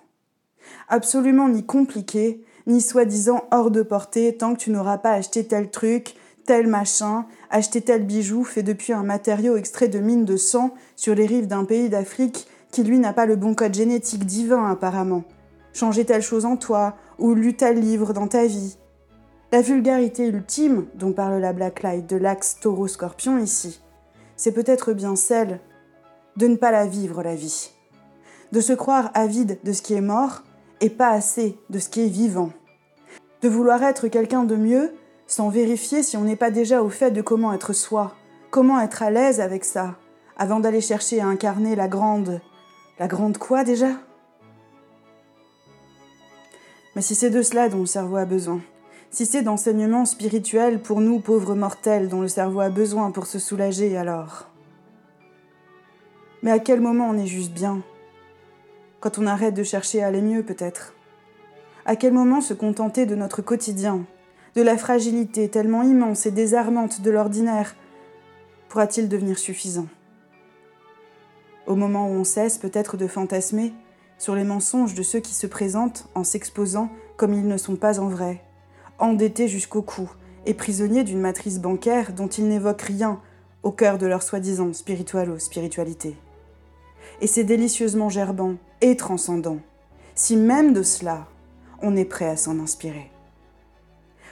Absolument 0.87 1.49
ni 1.49 1.65
compliqué, 1.65 2.43
ni 2.67 2.81
soi-disant 2.81 3.45
hors 3.51 3.71
de 3.71 3.81
portée 3.81 4.37
tant 4.37 4.53
que 4.53 4.59
tu 4.59 4.69
n'auras 4.69 4.99
pas 4.99 5.13
acheté 5.13 5.47
tel 5.47 5.71
truc, 5.71 6.15
tel 6.45 6.67
machin, 6.67 7.25
acheté 7.49 7.81
tel 7.81 8.05
bijou 8.05 8.43
fait 8.43 8.63
depuis 8.63 8.93
un 8.93 9.03
matériau 9.03 9.57
extrait 9.57 9.87
de 9.87 9.99
mine 9.99 10.25
de 10.25 10.37
sang 10.37 10.75
sur 10.95 11.15
les 11.15 11.25
rives 11.25 11.47
d'un 11.47 11.65
pays 11.65 11.89
d'Afrique 11.89 12.47
qui 12.71 12.83
lui 12.83 12.99
n'a 12.99 13.13
pas 13.13 13.25
le 13.25 13.35
bon 13.35 13.55
code 13.55 13.73
génétique 13.73 14.25
divin 14.25 14.69
apparemment. 14.69 15.23
Changer 15.77 16.05
telle 16.05 16.23
chose 16.23 16.45
en 16.45 16.57
toi, 16.57 16.95
ou 17.19 17.35
lu 17.35 17.55
tel 17.55 17.79
livre 17.79 18.11
dans 18.11 18.25
ta 18.25 18.47
vie. 18.47 18.79
La 19.51 19.61
vulgarité 19.61 20.25
ultime 20.25 20.87
dont 20.95 21.11
parle 21.11 21.39
la 21.39 21.53
Blacklight 21.53 22.09
de 22.09 22.17
l'axe 22.17 22.59
taureau-scorpion 22.59 23.37
ici, 23.37 23.79
c'est 24.35 24.53
peut-être 24.53 24.93
bien 24.93 25.15
celle 25.15 25.59
de 26.35 26.47
ne 26.47 26.55
pas 26.55 26.71
la 26.71 26.87
vivre 26.87 27.21
la 27.21 27.35
vie. 27.35 27.69
De 28.51 28.59
se 28.59 28.73
croire 28.73 29.11
avide 29.13 29.59
de 29.63 29.71
ce 29.71 29.83
qui 29.83 29.93
est 29.93 30.01
mort 30.01 30.41
et 30.81 30.89
pas 30.89 31.09
assez 31.09 31.59
de 31.69 31.77
ce 31.77 31.89
qui 31.89 32.03
est 32.03 32.09
vivant. 32.09 32.49
De 33.43 33.47
vouloir 33.47 33.83
être 33.83 34.07
quelqu'un 34.07 34.45
de 34.45 34.55
mieux 34.55 34.95
sans 35.27 35.49
vérifier 35.49 36.01
si 36.01 36.17
on 36.17 36.23
n'est 36.23 36.35
pas 36.35 36.49
déjà 36.49 36.81
au 36.81 36.89
fait 36.89 37.11
de 37.11 37.21
comment 37.21 37.53
être 37.53 37.73
soi, 37.73 38.15
comment 38.49 38.81
être 38.81 39.03
à 39.03 39.11
l'aise 39.11 39.39
avec 39.39 39.63
ça, 39.63 39.93
avant 40.39 40.59
d'aller 40.59 40.81
chercher 40.81 41.21
à 41.21 41.27
incarner 41.27 41.75
la 41.75 41.87
grande. 41.87 42.41
La 42.97 43.07
grande 43.07 43.37
quoi 43.37 43.63
déjà? 43.63 43.89
Mais 46.97 47.03
si 47.03 47.13
c'est 47.13 47.29
de 47.29 47.43
cela 47.43 47.69
dont 47.69 47.81
le 47.81 47.85
cerveau 47.85 48.15
a 48.15 48.25
besoin, 48.25 48.59
si 49.11 49.27
c'est 49.27 49.43
d'enseignements 49.43 50.05
spirituels 50.05 50.81
pour 50.81 50.99
nous 50.99 51.19
pauvres 51.19 51.53
mortels 51.53 52.09
dont 52.09 52.21
le 52.21 52.27
cerveau 52.27 52.59
a 52.59 52.71
besoin 52.71 53.11
pour 53.11 53.27
se 53.27 53.37
soulager 53.37 53.95
alors? 53.95 54.47
Mais 56.41 56.49
à 56.49 56.57
quel 56.57 56.81
moment 56.81 57.07
on 57.07 57.17
est 57.19 57.27
juste 57.27 57.53
bien? 57.53 57.83
Quand 58.99 59.19
on 59.19 59.27
arrête 59.27 59.53
de 59.53 59.61
chercher 59.61 60.01
à 60.01 60.07
aller 60.07 60.23
mieux 60.23 60.41
peut-être? 60.41 60.95
À 61.85 61.95
quel 61.95 62.13
moment 62.13 62.41
se 62.41 62.55
contenter 62.55 63.05
de 63.05 63.13
notre 63.13 63.43
quotidien 63.43 64.03
de 64.55 64.63
la 64.63 64.75
fragilité 64.75 65.49
tellement 65.49 65.83
immense 65.83 66.25
et 66.25 66.31
désarmante 66.31 67.01
de 67.01 67.11
l'ordinaire 67.11 67.75
pourra-t-il 68.69 69.07
devenir 69.07 69.37
suffisant? 69.37 69.85
Au 71.67 71.75
moment 71.75 72.07
où 72.09 72.13
on 72.13 72.23
cesse 72.23 72.57
peut-être 72.57 72.97
de 72.97 73.05
fantasmer 73.05 73.71
sur 74.17 74.35
les 74.35 74.43
mensonges 74.43 74.95
de 74.95 75.03
ceux 75.03 75.19
qui 75.19 75.33
se 75.33 75.47
présentent 75.47 76.07
en 76.15 76.23
s'exposant 76.23 76.89
comme 77.15 77.33
ils 77.33 77.47
ne 77.47 77.57
sont 77.57 77.75
pas 77.75 77.99
en 77.99 78.07
vrai, 78.07 78.43
endettés 78.99 79.47
jusqu'au 79.47 79.81
cou 79.81 80.09
et 80.45 80.53
prisonniers 80.53 81.03
d'une 81.03 81.19
matrice 81.19 81.59
bancaire 81.59 82.13
dont 82.13 82.27
ils 82.27 82.47
n'évoquent 82.47 82.81
rien 82.81 83.19
au 83.63 83.71
cœur 83.71 83.97
de 83.97 84.05
leur 84.05 84.23
soi-disant 84.23 84.73
spiritualo-spiritualité. 84.73 86.15
Et 87.21 87.27
c'est 87.27 87.43
délicieusement 87.43 88.09
gerbant 88.09 88.55
et 88.81 88.95
transcendant, 88.95 89.57
si 90.15 90.35
même 90.35 90.73
de 90.73 90.83
cela, 90.83 91.27
on 91.81 91.95
est 91.95 92.05
prêt 92.05 92.27
à 92.27 92.37
s'en 92.37 92.59
inspirer 92.59 93.11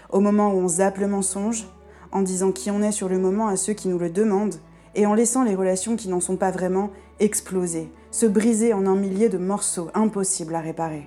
au 0.10 0.20
moment 0.20 0.54
où 0.54 0.58
on 0.58 0.68
zappe 0.68 0.98
le 0.98 1.08
mensonge, 1.08 1.68
en 2.12 2.22
disant 2.22 2.52
qui 2.52 2.72
on 2.72 2.82
est 2.82 2.92
sur 2.92 3.10
le 3.10 3.20
moment 3.20 3.48
à 3.48 3.58
ceux 3.58 3.74
qui 3.74 3.88
nous 3.88 4.00
le 4.00 4.10
demandent, 4.10 4.56
et 4.96 5.06
en 5.06 5.14
laissant 5.14 5.44
les 5.44 5.56
relations 5.56 5.96
qui 5.96 6.08
n'en 6.08 6.22
sont 6.22 6.38
pas 6.38 6.52
vraiment 6.52 6.92
exploser, 7.20 7.90
se 8.16 8.26
briser 8.26 8.74
en 8.74 8.86
un 8.86 8.96
millier 8.96 9.28
de 9.28 9.38
morceaux 9.38 9.90
impossibles 9.94 10.56
à 10.56 10.62
réparer. 10.62 11.06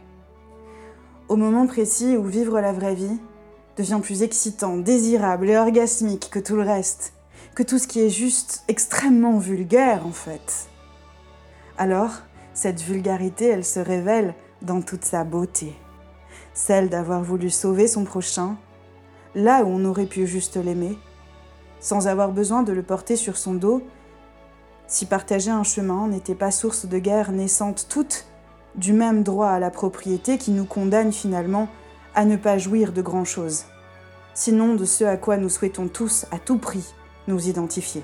Au 1.31 1.37
moment 1.37 1.67
précis 1.67 2.19
où 2.19 2.25
vivre 2.25 2.61
la 2.61 2.71
vraie 2.71 2.95
vie 2.95 3.19
devient 3.79 4.01
plus 4.03 4.23
excitant, 4.23 4.77
désirable 4.77 5.49
et 5.49 5.57
orgasmique 5.57 6.29
que 6.31 6.39
tout 6.39 6.57
le 6.57 6.65
reste, 6.65 7.15
que 7.55 7.63
tout 7.63 7.79
ce 7.79 7.87
qui 7.87 8.01
est 8.01 8.11
juste 8.11 8.63
extrêmement 8.69 9.39
vulgaire 9.39 10.07
en 10.07 10.13
fait. 10.13 10.69
Alors, 11.79 12.11
cette 12.53 12.83
vulgarité, 12.83 13.47
elle 13.47 13.65
se 13.65 13.81
révèle 13.81 14.35
dans 14.61 14.83
toute 14.83 15.07
sa 15.07 15.25
beauté. 15.25 15.73
Celle 16.53 16.91
d'avoir 16.91 17.23
voulu 17.23 17.49
sauver 17.49 17.89
son 17.89 18.05
prochain 18.05 18.59
là 19.35 19.65
où 19.65 19.69
on 19.69 19.87
aurait 19.87 20.05
pu 20.05 20.27
juste 20.27 20.63
l'aimer, 20.63 20.99
sans 21.81 22.07
avoir 22.07 22.33
besoin 22.33 22.63
de 22.63 22.73
le 22.75 22.83
porter 22.83 23.17
sur 23.17 23.39
son 23.39 23.55
dos, 23.55 23.83
si 24.89 25.05
partager 25.05 25.51
un 25.51 25.63
chemin 25.63 26.09
n'était 26.09 26.35
pas 26.35 26.51
source 26.51 26.87
de 26.87 26.99
guerre 26.99 27.31
naissante 27.31 27.87
toutes 27.89 28.25
du 28.75 28.93
même 28.93 29.23
droit 29.23 29.49
à 29.49 29.59
la 29.59 29.71
propriété 29.71 30.39
qui 30.39 30.51
nous 30.51 30.65
condamne 30.65 31.13
finalement 31.13 31.69
à 32.15 32.25
ne 32.25 32.37
pas 32.37 32.59
jouir 32.59 32.93
de 32.93 33.03
grand-chose, 33.03 33.65
sinon 34.35 34.75
de 34.75 34.85
ce 34.85 35.05
à 35.05 35.17
quoi 35.17 35.37
nous 35.37 35.51
souhaitons 35.51 35.89
tous 35.89 36.27
à 36.33 36.39
tout 36.39 36.59
prix 36.59 36.95
nous 37.29 37.49
identifier. 37.49 38.03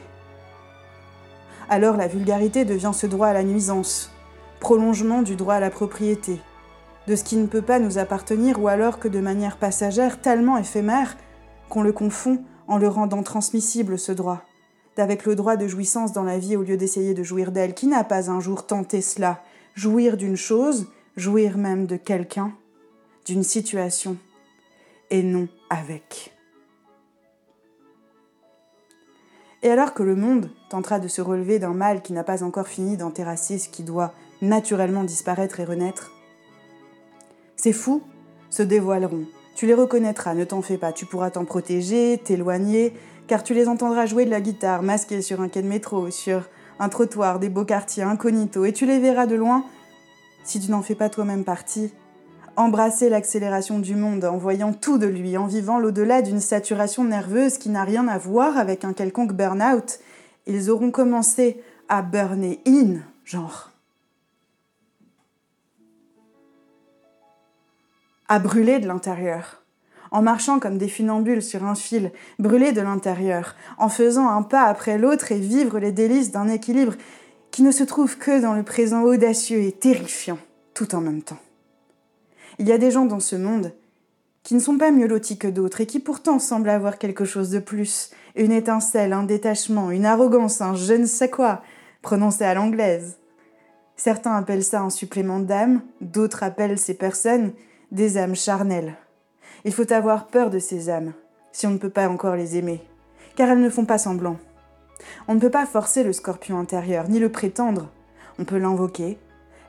Alors 1.70 1.96
la 1.96 2.06
vulgarité 2.06 2.66
devient 2.66 2.92
ce 2.92 3.06
droit 3.06 3.28
à 3.28 3.32
la 3.32 3.44
nuisance, 3.44 4.10
prolongement 4.60 5.22
du 5.22 5.36
droit 5.36 5.54
à 5.54 5.60
la 5.60 5.70
propriété, 5.70 6.40
de 7.06 7.16
ce 7.16 7.24
qui 7.24 7.36
ne 7.36 7.46
peut 7.46 7.62
pas 7.62 7.78
nous 7.78 7.96
appartenir 7.96 8.60
ou 8.60 8.68
alors 8.68 8.98
que 8.98 9.08
de 9.08 9.20
manière 9.20 9.56
passagère 9.56 10.20
tellement 10.20 10.58
éphémère 10.58 11.16
qu'on 11.70 11.82
le 11.82 11.92
confond 11.92 12.42
en 12.68 12.76
le 12.76 12.88
rendant 12.88 13.22
transmissible 13.22 13.98
ce 13.98 14.12
droit, 14.12 14.42
d'avec 14.96 15.26
le 15.26 15.34
droit 15.34 15.56
de 15.56 15.66
jouissance 15.66 16.12
dans 16.12 16.22
la 16.22 16.38
vie 16.38 16.56
au 16.56 16.62
lieu 16.62 16.76
d'essayer 16.76 17.14
de 17.14 17.22
jouir 17.22 17.52
d'elle. 17.52 17.74
Qui 17.74 17.86
n'a 17.86 18.04
pas 18.04 18.30
un 18.30 18.40
jour 18.40 18.66
tenté 18.66 19.00
cela? 19.00 19.42
Jouir 19.74 20.16
d'une 20.16 20.36
chose, 20.36 20.86
jouir 21.16 21.56
même 21.56 21.86
de 21.86 21.96
quelqu'un, 21.96 22.52
d'une 23.26 23.42
situation, 23.42 24.16
et 25.10 25.22
non 25.22 25.48
avec. 25.70 26.32
Et 29.62 29.70
alors 29.70 29.94
que 29.94 30.02
le 30.02 30.14
monde 30.14 30.50
tentera 30.68 31.00
de 31.00 31.08
se 31.08 31.22
relever 31.22 31.58
d'un 31.58 31.72
mal 31.72 32.02
qui 32.02 32.12
n'a 32.12 32.22
pas 32.22 32.42
encore 32.42 32.68
fini 32.68 32.96
d'enterrasser 32.96 33.58
ce 33.58 33.70
qui 33.70 33.82
doit 33.82 34.12
naturellement 34.42 35.04
disparaître 35.04 35.58
et 35.58 35.64
renaître, 35.64 36.12
ces 37.56 37.72
fous 37.72 38.02
se 38.50 38.62
dévoileront. 38.62 39.24
Tu 39.56 39.66
les 39.66 39.74
reconnaîtras, 39.74 40.34
ne 40.34 40.44
t'en 40.44 40.60
fais 40.60 40.76
pas, 40.76 40.92
tu 40.92 41.06
pourras 41.06 41.30
t'en 41.30 41.46
protéger, 41.46 42.20
t'éloigner, 42.22 42.92
car 43.26 43.42
tu 43.42 43.54
les 43.54 43.68
entendras 43.68 44.06
jouer 44.06 44.24
de 44.24 44.30
la 44.30 44.40
guitare, 44.40 44.82
masqués 44.82 45.22
sur 45.22 45.40
un 45.40 45.48
quai 45.48 45.62
de 45.62 45.68
métro, 45.68 46.10
sur 46.10 46.48
un 46.78 46.88
trottoir, 46.88 47.38
des 47.38 47.48
beaux 47.48 47.64
quartiers 47.64 48.02
incognito, 48.02 48.64
et 48.64 48.72
tu 48.72 48.86
les 48.86 48.98
verras 48.98 49.26
de 49.26 49.34
loin, 49.34 49.64
si 50.44 50.60
tu 50.60 50.70
n'en 50.70 50.82
fais 50.82 50.94
pas 50.94 51.08
toi-même 51.08 51.44
partie, 51.44 51.92
embrasser 52.56 53.08
l'accélération 53.08 53.78
du 53.78 53.96
monde 53.96 54.24
en 54.24 54.36
voyant 54.36 54.72
tout 54.72 54.98
de 54.98 55.06
lui, 55.06 55.36
en 55.36 55.46
vivant 55.46 55.78
l'au-delà 55.78 56.22
d'une 56.22 56.40
saturation 56.40 57.04
nerveuse 57.04 57.58
qui 57.58 57.68
n'a 57.68 57.84
rien 57.84 58.06
à 58.08 58.18
voir 58.18 58.58
avec 58.58 58.84
un 58.84 58.92
quelconque 58.92 59.32
burn-out. 59.32 59.98
Ils 60.46 60.70
auront 60.70 60.90
commencé 60.90 61.62
à 61.88 62.02
burner 62.02 62.60
in, 62.66 63.00
genre. 63.24 63.74
à 68.28 68.38
brûler 68.38 68.78
de 68.78 68.86
l'intérieur, 68.86 69.62
en 70.10 70.22
marchant 70.22 70.58
comme 70.58 70.78
des 70.78 70.88
funambules 70.88 71.42
sur 71.42 71.64
un 71.64 71.74
fil, 71.74 72.12
brûler 72.38 72.72
de 72.72 72.80
l'intérieur, 72.80 73.54
en 73.78 73.88
faisant 73.88 74.28
un 74.28 74.42
pas 74.42 74.64
après 74.64 74.98
l'autre 74.98 75.32
et 75.32 75.38
vivre 75.38 75.78
les 75.78 75.92
délices 75.92 76.30
d'un 76.30 76.48
équilibre 76.48 76.94
qui 77.50 77.62
ne 77.62 77.70
se 77.70 77.84
trouve 77.84 78.18
que 78.18 78.40
dans 78.40 78.54
le 78.54 78.62
présent 78.62 79.02
audacieux 79.02 79.62
et 79.62 79.72
terrifiant, 79.72 80.38
tout 80.74 80.94
en 80.94 81.00
même 81.00 81.22
temps. 81.22 81.38
Il 82.58 82.68
y 82.68 82.72
a 82.72 82.78
des 82.78 82.90
gens 82.90 83.06
dans 83.06 83.20
ce 83.20 83.36
monde 83.36 83.72
qui 84.42 84.54
ne 84.54 84.60
sont 84.60 84.78
pas 84.78 84.90
mieux 84.90 85.06
lotis 85.06 85.38
que 85.38 85.48
d'autres 85.48 85.80
et 85.80 85.86
qui 85.86 86.00
pourtant 86.00 86.38
semblent 86.38 86.68
avoir 86.68 86.98
quelque 86.98 87.24
chose 87.24 87.50
de 87.50 87.58
plus, 87.58 88.10
une 88.36 88.52
étincelle, 88.52 89.12
un 89.12 89.24
détachement, 89.24 89.90
une 89.90 90.04
arrogance, 90.04 90.60
un 90.60 90.74
je 90.74 90.94
ne 90.94 91.06
sais 91.06 91.30
quoi, 91.30 91.62
prononcé 92.02 92.44
à 92.44 92.54
l'anglaise. 92.54 93.18
Certains 93.96 94.36
appellent 94.36 94.64
ça 94.64 94.82
un 94.82 94.90
supplément 94.90 95.40
d'âme, 95.40 95.82
d'autres 96.00 96.42
appellent 96.42 96.78
ces 96.78 96.94
personnes 96.94 97.52
des 97.90 98.18
âmes 98.18 98.36
charnelles. 98.36 98.96
Il 99.64 99.72
faut 99.72 99.92
avoir 99.92 100.26
peur 100.26 100.50
de 100.50 100.58
ces 100.58 100.90
âmes, 100.90 101.12
si 101.52 101.66
on 101.66 101.70
ne 101.70 101.78
peut 101.78 101.90
pas 101.90 102.08
encore 102.08 102.36
les 102.36 102.56
aimer, 102.56 102.82
car 103.36 103.48
elles 103.48 103.60
ne 103.60 103.70
font 103.70 103.84
pas 103.84 103.98
semblant. 103.98 104.36
On 105.28 105.34
ne 105.34 105.40
peut 105.40 105.50
pas 105.50 105.66
forcer 105.66 106.02
le 106.02 106.12
scorpion 106.12 106.58
intérieur, 106.58 107.08
ni 107.08 107.18
le 107.18 107.30
prétendre. 107.30 107.88
On 108.38 108.44
peut 108.44 108.58
l'invoquer, 108.58 109.18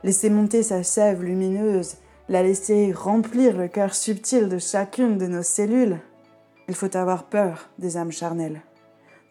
laisser 0.03 0.29
monter 0.29 0.63
sa 0.63 0.83
sève 0.83 1.23
lumineuse, 1.23 1.97
la 2.29 2.41
laisser 2.41 2.91
remplir 2.91 3.57
le 3.57 3.67
cœur 3.67 3.93
subtil 3.93 4.49
de 4.49 4.57
chacune 4.57 5.17
de 5.17 5.27
nos 5.27 5.43
cellules. 5.43 5.99
Il 6.67 6.75
faut 6.75 6.95
avoir 6.95 7.25
peur 7.25 7.69
des 7.77 7.97
âmes 7.97 8.11
charnelles, 8.11 8.61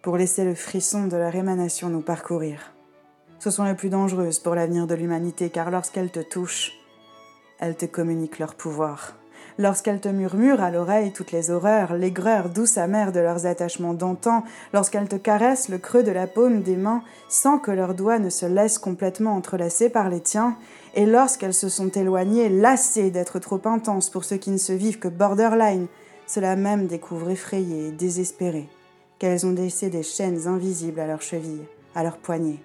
pour 0.02 0.16
laisser 0.16 0.44
le 0.44 0.54
frisson 0.54 1.06
de 1.06 1.16
leur 1.16 1.34
émanation 1.34 1.88
nous 1.88 2.02
parcourir. 2.02 2.72
Ce 3.40 3.50
sont 3.50 3.64
les 3.64 3.74
plus 3.74 3.90
dangereuses 3.90 4.38
pour 4.38 4.54
l'avenir 4.54 4.86
de 4.86 4.94
l'humanité, 4.94 5.50
car 5.50 5.70
lorsqu'elles 5.70 6.12
te 6.12 6.20
touchent, 6.20 6.72
elles 7.58 7.76
te 7.76 7.86
communiquent 7.86 8.38
leur 8.38 8.54
pouvoir. 8.54 9.14
Lorsqu'elles 9.56 10.00
te 10.00 10.08
murmurent 10.08 10.60
à 10.60 10.72
l'oreille 10.72 11.12
toutes 11.12 11.30
les 11.30 11.52
horreurs, 11.52 11.94
l'aigreur 11.94 12.48
douce 12.48 12.76
amère 12.76 13.12
de 13.12 13.20
leurs 13.20 13.46
attachements 13.46 13.94
d'antan, 13.94 14.42
lorsqu'elles 14.72 15.08
te 15.08 15.14
caressent 15.14 15.68
le 15.68 15.78
creux 15.78 16.02
de 16.02 16.10
la 16.10 16.26
paume 16.26 16.62
des 16.62 16.76
mains 16.76 17.04
sans 17.28 17.58
que 17.58 17.70
leurs 17.70 17.94
doigts 17.94 18.18
ne 18.18 18.30
se 18.30 18.46
laissent 18.46 18.78
complètement 18.78 19.36
entrelacés 19.36 19.90
par 19.90 20.08
les 20.08 20.20
tiens, 20.20 20.56
et 20.94 21.06
lorsqu'elles 21.06 21.54
se 21.54 21.68
sont 21.68 21.88
éloignées, 21.88 22.48
lassées 22.48 23.12
d'être 23.12 23.38
trop 23.38 23.60
intenses 23.64 24.10
pour 24.10 24.24
ceux 24.24 24.38
qui 24.38 24.50
ne 24.50 24.56
se 24.56 24.72
vivent 24.72 24.98
que 24.98 25.08
borderline, 25.08 25.86
cela 26.26 26.56
même 26.56 26.88
découvre 26.88 27.30
effrayées 27.30 27.88
et 27.88 27.92
désespérées 27.92 28.68
qu'elles 29.20 29.46
ont 29.46 29.52
laissé 29.52 29.88
des 29.88 30.02
chaînes 30.02 30.48
invisibles 30.48 30.98
à 30.98 31.06
leurs 31.06 31.22
chevilles, 31.22 31.68
à 31.94 32.02
leurs 32.02 32.18
poignets, 32.18 32.60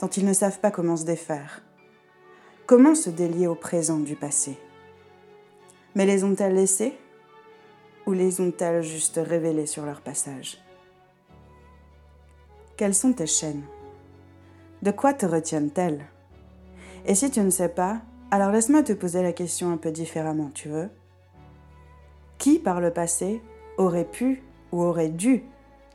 dont 0.00 0.06
ils 0.06 0.24
ne 0.24 0.32
savent 0.32 0.60
pas 0.60 0.70
comment 0.70 0.96
se 0.96 1.04
défaire. 1.04 1.62
Comment 2.66 2.94
se 2.94 3.10
délier 3.10 3.48
au 3.48 3.56
présent 3.56 3.98
du 3.98 4.14
passé? 4.14 4.56
Mais 5.94 6.06
les 6.06 6.24
ont-elles 6.24 6.54
laissées 6.54 6.96
ou 8.06 8.12
les 8.12 8.40
ont-elles 8.40 8.82
juste 8.82 9.20
révélées 9.22 9.66
sur 9.66 9.84
leur 9.84 10.00
passage? 10.00 10.58
Quelles 12.76 12.94
sont 12.94 13.12
tes 13.12 13.26
chaînes? 13.26 13.64
De 14.82 14.90
quoi 14.90 15.12
te 15.12 15.26
retiennent-elles? 15.26 16.06
Et 17.06 17.14
si 17.14 17.30
tu 17.30 17.40
ne 17.40 17.50
sais 17.50 17.68
pas, 17.68 18.00
alors 18.30 18.50
laisse-moi 18.50 18.82
te 18.82 18.92
poser 18.92 19.22
la 19.22 19.32
question 19.32 19.72
un 19.72 19.76
peu 19.76 19.90
différemment, 19.90 20.50
tu 20.54 20.68
veux? 20.68 20.88
Qui 22.38 22.58
par 22.58 22.80
le 22.80 22.92
passé 22.92 23.42
aurait 23.78 24.04
pu 24.04 24.42
ou 24.70 24.82
aurait 24.82 25.08
dû 25.08 25.42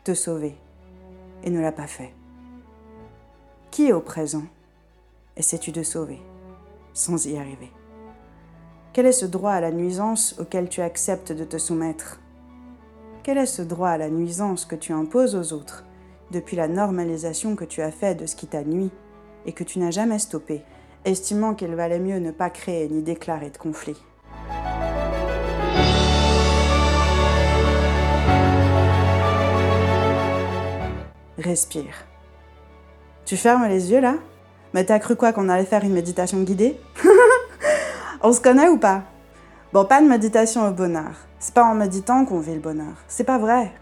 te 0.03 0.13
sauver 0.13 0.56
et 1.43 1.49
ne 1.49 1.62
l'a 1.62 1.71
pas 1.71 1.88
fait? 1.88 2.13
Qui 3.71 3.93
au 3.93 4.01
présent? 4.01 4.43
Essaies-tu 5.38 5.71
de 5.71 5.84
sauver? 5.84 6.19
Sans 6.93 7.25
y 7.25 7.38
arriver 7.38 7.71
quel 8.93 9.08
est 9.08 9.12
ce 9.12 9.25
droit 9.25 9.53
à 9.53 9.60
la 9.60 9.71
nuisance 9.71 10.36
auquel 10.39 10.69
tu 10.69 10.82
acceptes 10.82 11.32
de 11.32 11.43
te 11.43 11.58
soumettre? 11.58 12.19
Quel 13.23 13.39
est 13.39 13.47
ce 13.47 13.63
droit 13.63 13.89
à 13.89 13.97
la 13.97 14.10
nuisance 14.10 14.65
que 14.65 14.75
tu 14.75 14.93
imposes 14.93 15.36
aux 15.36 15.51
autres 15.51 15.84
depuis 16.29 16.56
la 16.56 16.67
normalisation 16.67 17.56
que 17.56 17.65
tu 17.65 17.82
as 17.82 17.91
faite 17.91 18.19
de 18.19 18.27
ce 18.27 18.36
qui 18.36 18.45
t'a 18.45 18.63
nuit 18.63 18.91
et 19.47 19.51
que 19.51 19.63
tu 19.63 19.79
n'as 19.79 19.89
jamais 19.89 20.19
stoppé, 20.19 20.62
estimant 21.06 21.56
qu'il 21.56 21.73
valait 21.73 21.99
mieux 21.99 22.19
ne 22.19 22.29
pas 22.29 22.51
créer 22.51 22.88
ni 22.88 23.01
déclarer 23.01 23.49
de 23.49 23.58
conflit? 23.58 23.97
Respire. 31.39 32.06
Tu 33.25 33.38
fermes 33.38 33.67
les 33.67 33.91
yeux 33.91 34.01
là? 34.01 34.17
Mais 34.75 34.86
t'as 34.86 34.99
cru 34.99 35.15
quoi 35.15 35.34
qu'on 35.34 35.49
allait 35.49 35.65
faire 35.65 35.84
une 35.84 35.93
méditation 35.93 36.41
guidée? 36.43 36.79
On 38.25 38.31
se 38.31 38.39
connaît 38.39 38.69
ou 38.69 38.77
pas? 38.77 39.01
Bon, 39.73 39.83
pas 39.83 40.01
de 40.01 40.07
méditation 40.07 40.65
au 40.65 40.71
bonheur. 40.71 41.12
C'est 41.39 41.53
pas 41.53 41.65
en 41.65 41.75
méditant 41.75 42.23
qu'on 42.23 42.39
vit 42.39 42.53
le 42.53 42.62
bonheur. 42.62 42.95
C'est 43.09 43.25
pas 43.25 43.38
vrai. 43.38 43.73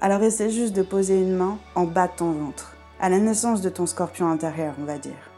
Alors 0.00 0.20
essaie 0.24 0.50
juste 0.50 0.74
de 0.74 0.82
poser 0.82 1.22
une 1.22 1.36
main 1.36 1.58
en 1.76 1.84
bas 1.84 2.08
de 2.08 2.16
ton 2.16 2.32
ventre, 2.32 2.76
à 3.00 3.08
la 3.08 3.20
naissance 3.20 3.60
de 3.60 3.68
ton 3.68 3.86
scorpion 3.86 4.28
intérieur, 4.28 4.74
on 4.80 4.84
va 4.84 4.98
dire. 4.98 5.30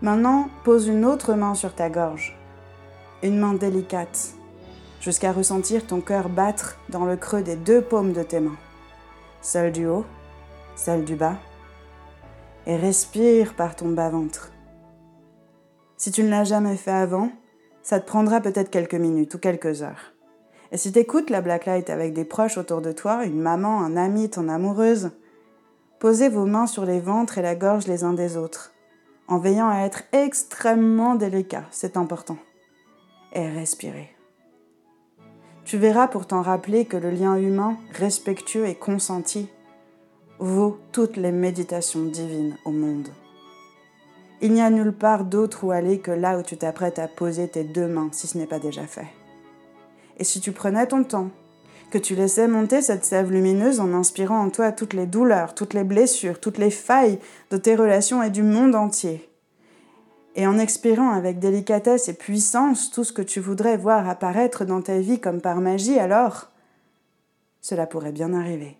Maintenant, 0.00 0.48
pose 0.64 0.86
une 0.86 1.04
autre 1.04 1.34
main 1.34 1.54
sur 1.54 1.74
ta 1.74 1.90
gorge. 1.90 2.38
Une 3.22 3.38
main 3.38 3.52
délicate, 3.52 4.30
jusqu'à 5.02 5.32
ressentir 5.32 5.86
ton 5.86 6.00
cœur 6.00 6.30
battre 6.30 6.78
dans 6.88 7.04
le 7.04 7.16
creux 7.16 7.42
des 7.42 7.56
deux 7.56 7.82
paumes 7.82 8.14
de 8.14 8.22
tes 8.22 8.40
mains. 8.40 8.56
Celle 9.42 9.72
du 9.72 9.86
haut, 9.86 10.06
celle 10.76 11.04
du 11.04 11.14
bas. 11.14 11.36
Et 12.66 12.76
respire 12.76 13.52
par 13.52 13.76
ton 13.76 13.90
bas-ventre. 13.90 14.50
Si 16.00 16.10
tu 16.10 16.22
ne 16.22 16.30
l'as 16.30 16.44
jamais 16.44 16.78
fait 16.78 16.90
avant, 16.90 17.28
ça 17.82 18.00
te 18.00 18.06
prendra 18.06 18.40
peut-être 18.40 18.70
quelques 18.70 18.94
minutes 18.94 19.34
ou 19.34 19.38
quelques 19.38 19.82
heures. 19.82 20.14
Et 20.72 20.78
si 20.78 20.92
tu 20.92 20.98
écoutes 20.98 21.28
la 21.28 21.42
blacklight 21.42 21.90
avec 21.90 22.14
des 22.14 22.24
proches 22.24 22.56
autour 22.56 22.80
de 22.80 22.90
toi, 22.90 23.26
une 23.26 23.38
maman, 23.38 23.82
un 23.82 23.98
ami, 23.98 24.30
ton 24.30 24.48
amoureuse, 24.48 25.10
posez 25.98 26.30
vos 26.30 26.46
mains 26.46 26.66
sur 26.66 26.86
les 26.86 27.00
ventres 27.00 27.36
et 27.36 27.42
la 27.42 27.54
gorge 27.54 27.86
les 27.86 28.02
uns 28.02 28.14
des 28.14 28.38
autres, 28.38 28.72
en 29.28 29.36
veillant 29.36 29.68
à 29.68 29.80
être 29.80 30.04
extrêmement 30.12 31.16
délicat, 31.16 31.64
c'est 31.70 31.98
important. 31.98 32.38
Et 33.34 33.46
respirez. 33.46 34.08
Tu 35.66 35.76
verras 35.76 36.08
pour 36.08 36.26
t'en 36.26 36.40
rappeler 36.40 36.86
que 36.86 36.96
le 36.96 37.10
lien 37.10 37.36
humain, 37.36 37.76
respectueux 37.92 38.66
et 38.66 38.74
consenti, 38.74 39.50
vaut 40.38 40.80
toutes 40.92 41.18
les 41.18 41.30
méditations 41.30 42.06
divines 42.06 42.56
au 42.64 42.70
monde. 42.70 43.10
Il 44.42 44.52
n'y 44.52 44.62
a 44.62 44.70
nulle 44.70 44.92
part 44.92 45.24
d'autre 45.24 45.64
où 45.64 45.70
aller 45.70 45.98
que 45.98 46.10
là 46.10 46.38
où 46.38 46.42
tu 46.42 46.56
t'apprêtes 46.56 46.98
à 46.98 47.08
poser 47.08 47.48
tes 47.48 47.64
deux 47.64 47.86
mains, 47.86 48.08
si 48.12 48.26
ce 48.26 48.38
n'est 48.38 48.46
pas 48.46 48.58
déjà 48.58 48.86
fait. 48.86 49.08
Et 50.18 50.24
si 50.24 50.40
tu 50.40 50.52
prenais 50.52 50.86
ton 50.86 51.04
temps, 51.04 51.30
que 51.90 51.98
tu 51.98 52.14
laissais 52.14 52.48
monter 52.48 52.80
cette 52.80 53.04
sève 53.04 53.30
lumineuse 53.30 53.80
en 53.80 53.92
inspirant 53.92 54.40
en 54.40 54.50
toi 54.50 54.72
toutes 54.72 54.94
les 54.94 55.06
douleurs, 55.06 55.54
toutes 55.54 55.74
les 55.74 55.84
blessures, 55.84 56.40
toutes 56.40 56.58
les 56.58 56.70
failles 56.70 57.18
de 57.50 57.56
tes 57.56 57.74
relations 57.74 58.22
et 58.22 58.30
du 58.30 58.42
monde 58.42 58.74
entier, 58.74 59.28
et 60.36 60.46
en 60.46 60.58
expirant 60.58 61.10
avec 61.10 61.38
délicatesse 61.38 62.08
et 62.08 62.14
puissance 62.14 62.90
tout 62.90 63.04
ce 63.04 63.12
que 63.12 63.22
tu 63.22 63.40
voudrais 63.40 63.76
voir 63.76 64.08
apparaître 64.08 64.64
dans 64.64 64.80
ta 64.80 65.00
vie 65.00 65.20
comme 65.20 65.40
par 65.40 65.60
magie, 65.60 65.98
alors 65.98 66.48
cela 67.60 67.86
pourrait 67.86 68.12
bien 68.12 68.32
arriver. 68.32 68.78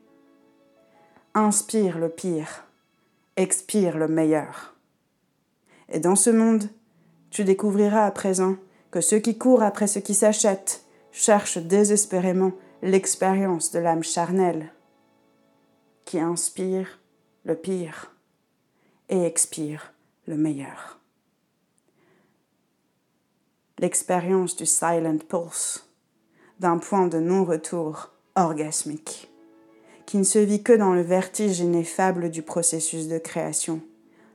Inspire 1.35 1.99
le 1.99 2.09
pire, 2.09 2.65
expire 3.37 3.99
le 3.99 4.09
meilleur. 4.09 4.75
Et 5.91 6.01
dans 6.01 6.17
ce 6.17 6.31
monde, 6.31 6.69
tu 7.31 7.45
découvriras 7.45 8.07
à 8.07 8.11
présent 8.11 8.57
que 8.91 9.01
ceux 9.01 9.19
qui 9.19 9.39
courent 9.39 9.63
après 9.63 9.87
ce 9.87 9.99
qui 9.99 10.15
s'achète 10.15 10.85
cherchent 11.13 11.59
désespérément 11.59 12.53
l'expérience 12.83 13.73
de 13.73 13.79
l'âme 13.79 14.03
charnelle, 14.03 14.73
qui 16.05 16.19
inspire 16.19 17.01
le 17.45 17.55
pire 17.55 18.15
et 19.09 19.23
expire 19.25 19.93
le 20.27 20.37
meilleur. 20.37 20.99
L'expérience 23.79 24.57
du 24.57 24.67
silent 24.67 25.19
pulse, 25.29 25.89
d'un 26.59 26.79
point 26.79 27.09
de 27.09 27.19
non-retour 27.19 28.11
orgasmique, 28.37 29.31
qui 30.07 30.19
ne 30.19 30.25
se 30.25 30.39
vit 30.39 30.63
que 30.63 30.73
dans 30.73 30.93
le 30.93 31.03
vertige 31.03 31.61
ineffable 31.61 32.31
du 32.31 32.43
processus 32.43 33.09
de 33.09 33.19
création 33.19 33.81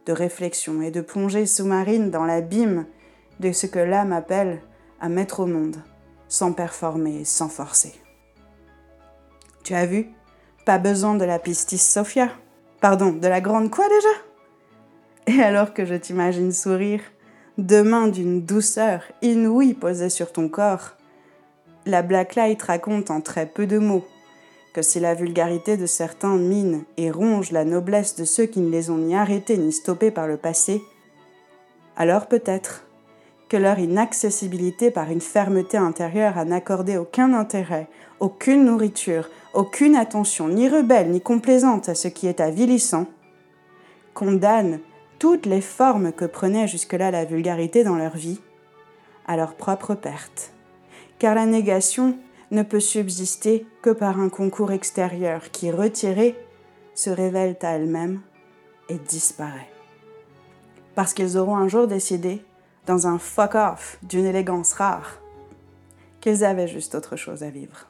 de 0.05 0.13
réflexion 0.13 0.81
et 0.81 0.91
de 0.91 1.01
plongée 1.01 1.45
sous-marine 1.45 2.11
dans 2.11 2.25
l'abîme 2.25 2.85
de 3.39 3.51
ce 3.51 3.65
que 3.65 3.79
l'âme 3.79 4.13
appelle 4.13 4.61
à 5.01 5.09
mettre 5.09 5.41
au 5.41 5.45
monde, 5.45 5.77
sans 6.27 6.53
performer, 6.53 7.25
sans 7.25 7.49
forcer. 7.49 7.93
Tu 9.63 9.73
as 9.73 9.85
vu? 9.85 10.09
Pas 10.65 10.77
besoin 10.77 11.15
de 11.15 11.25
la 11.25 11.39
pistis 11.39 11.77
Sophia. 11.77 12.29
Pardon, 12.81 13.11
de 13.11 13.27
la 13.27 13.41
grande 13.41 13.71
quoi 13.71 13.87
déjà? 13.87 15.37
Et 15.37 15.41
alors 15.41 15.73
que 15.73 15.85
je 15.85 15.95
t'imagine 15.95 16.51
sourire, 16.51 17.01
deux 17.57 17.83
mains 17.83 18.07
d'une 18.07 18.45
douceur 18.45 19.03
inouïe 19.21 19.73
posées 19.73 20.09
sur 20.09 20.31
ton 20.31 20.49
corps, 20.49 20.91
la 21.85 22.01
Blacklight 22.01 22.61
raconte 22.61 23.11
en 23.11 23.21
très 23.21 23.45
peu 23.45 23.65
de 23.67 23.77
mots 23.77 24.05
que 24.75 24.81
si 24.81 24.99
la 24.99 25.13
vulgarité 25.13 25.77
de 25.77 25.85
certains 25.85 26.35
mine 26.35 26.83
et 26.97 27.09
ronge 27.09 27.51
la 27.53 27.63
noblesse 27.63 28.17
de 28.17 28.25
ceux 28.25 28.45
qui 28.45 28.59
ne 28.59 28.69
les 28.69 28.89
ont 28.89 28.97
ni 28.97 29.15
arrêtés 29.15 29.57
ni 29.57 29.71
stoppés 29.71 30.11
par 30.11 30.27
le 30.27 30.35
passé, 30.35 30.81
alors 31.95 32.27
peut-être 32.27 32.85
que 33.47 33.55
leur 33.55 33.79
inaccessibilité 33.79 34.91
par 34.91 35.09
une 35.11 35.21
fermeté 35.21 35.77
intérieure 35.77 36.37
à 36.37 36.43
n'accorder 36.43 36.97
aucun 36.97 37.33
intérêt, 37.33 37.87
aucune 38.19 38.65
nourriture, 38.65 39.29
aucune 39.53 39.95
attention, 39.95 40.49
ni 40.49 40.67
rebelle 40.67 41.09
ni 41.09 41.21
complaisante 41.21 41.87
à 41.87 41.95
ce 41.95 42.09
qui 42.09 42.27
est 42.27 42.41
avilissant, 42.41 43.05
condamne 44.13 44.81
toutes 45.19 45.45
les 45.45 45.61
formes 45.61 46.11
que 46.11 46.25
prenait 46.25 46.67
jusque-là 46.67 47.11
la 47.11 47.23
vulgarité 47.23 47.85
dans 47.85 47.95
leur 47.95 48.17
vie, 48.17 48.41
à 49.25 49.37
leur 49.37 49.55
propre 49.55 49.95
perte. 49.95 50.51
Car 51.17 51.33
la 51.33 51.45
négation 51.45 52.17
ne 52.55 52.63
peut 52.63 52.79
subsister 52.79 53.67
que 53.81 53.91
par 53.91 54.19
un 54.19 54.29
concours 54.29 54.71
extérieur 54.71 55.51
qui, 55.51 55.69
retiré, 55.71 56.35
se 56.95 57.09
révèle 57.09 57.57
à 57.61 57.75
elle-même 57.75 58.21
et 58.89 58.95
disparaît. 58.95 59.69
Parce 60.95 61.13
qu'ils 61.13 61.37
auront 61.37 61.57
un 61.57 61.67
jour 61.67 61.87
décidé, 61.87 62.43
dans 62.85 63.07
un 63.07 63.19
fuck-off 63.19 63.97
d'une 64.03 64.25
élégance 64.25 64.73
rare, 64.73 65.19
qu'ils 66.21 66.43
avaient 66.43 66.67
juste 66.67 66.95
autre 66.95 67.15
chose 67.15 67.43
à 67.43 67.49
vivre. 67.49 67.89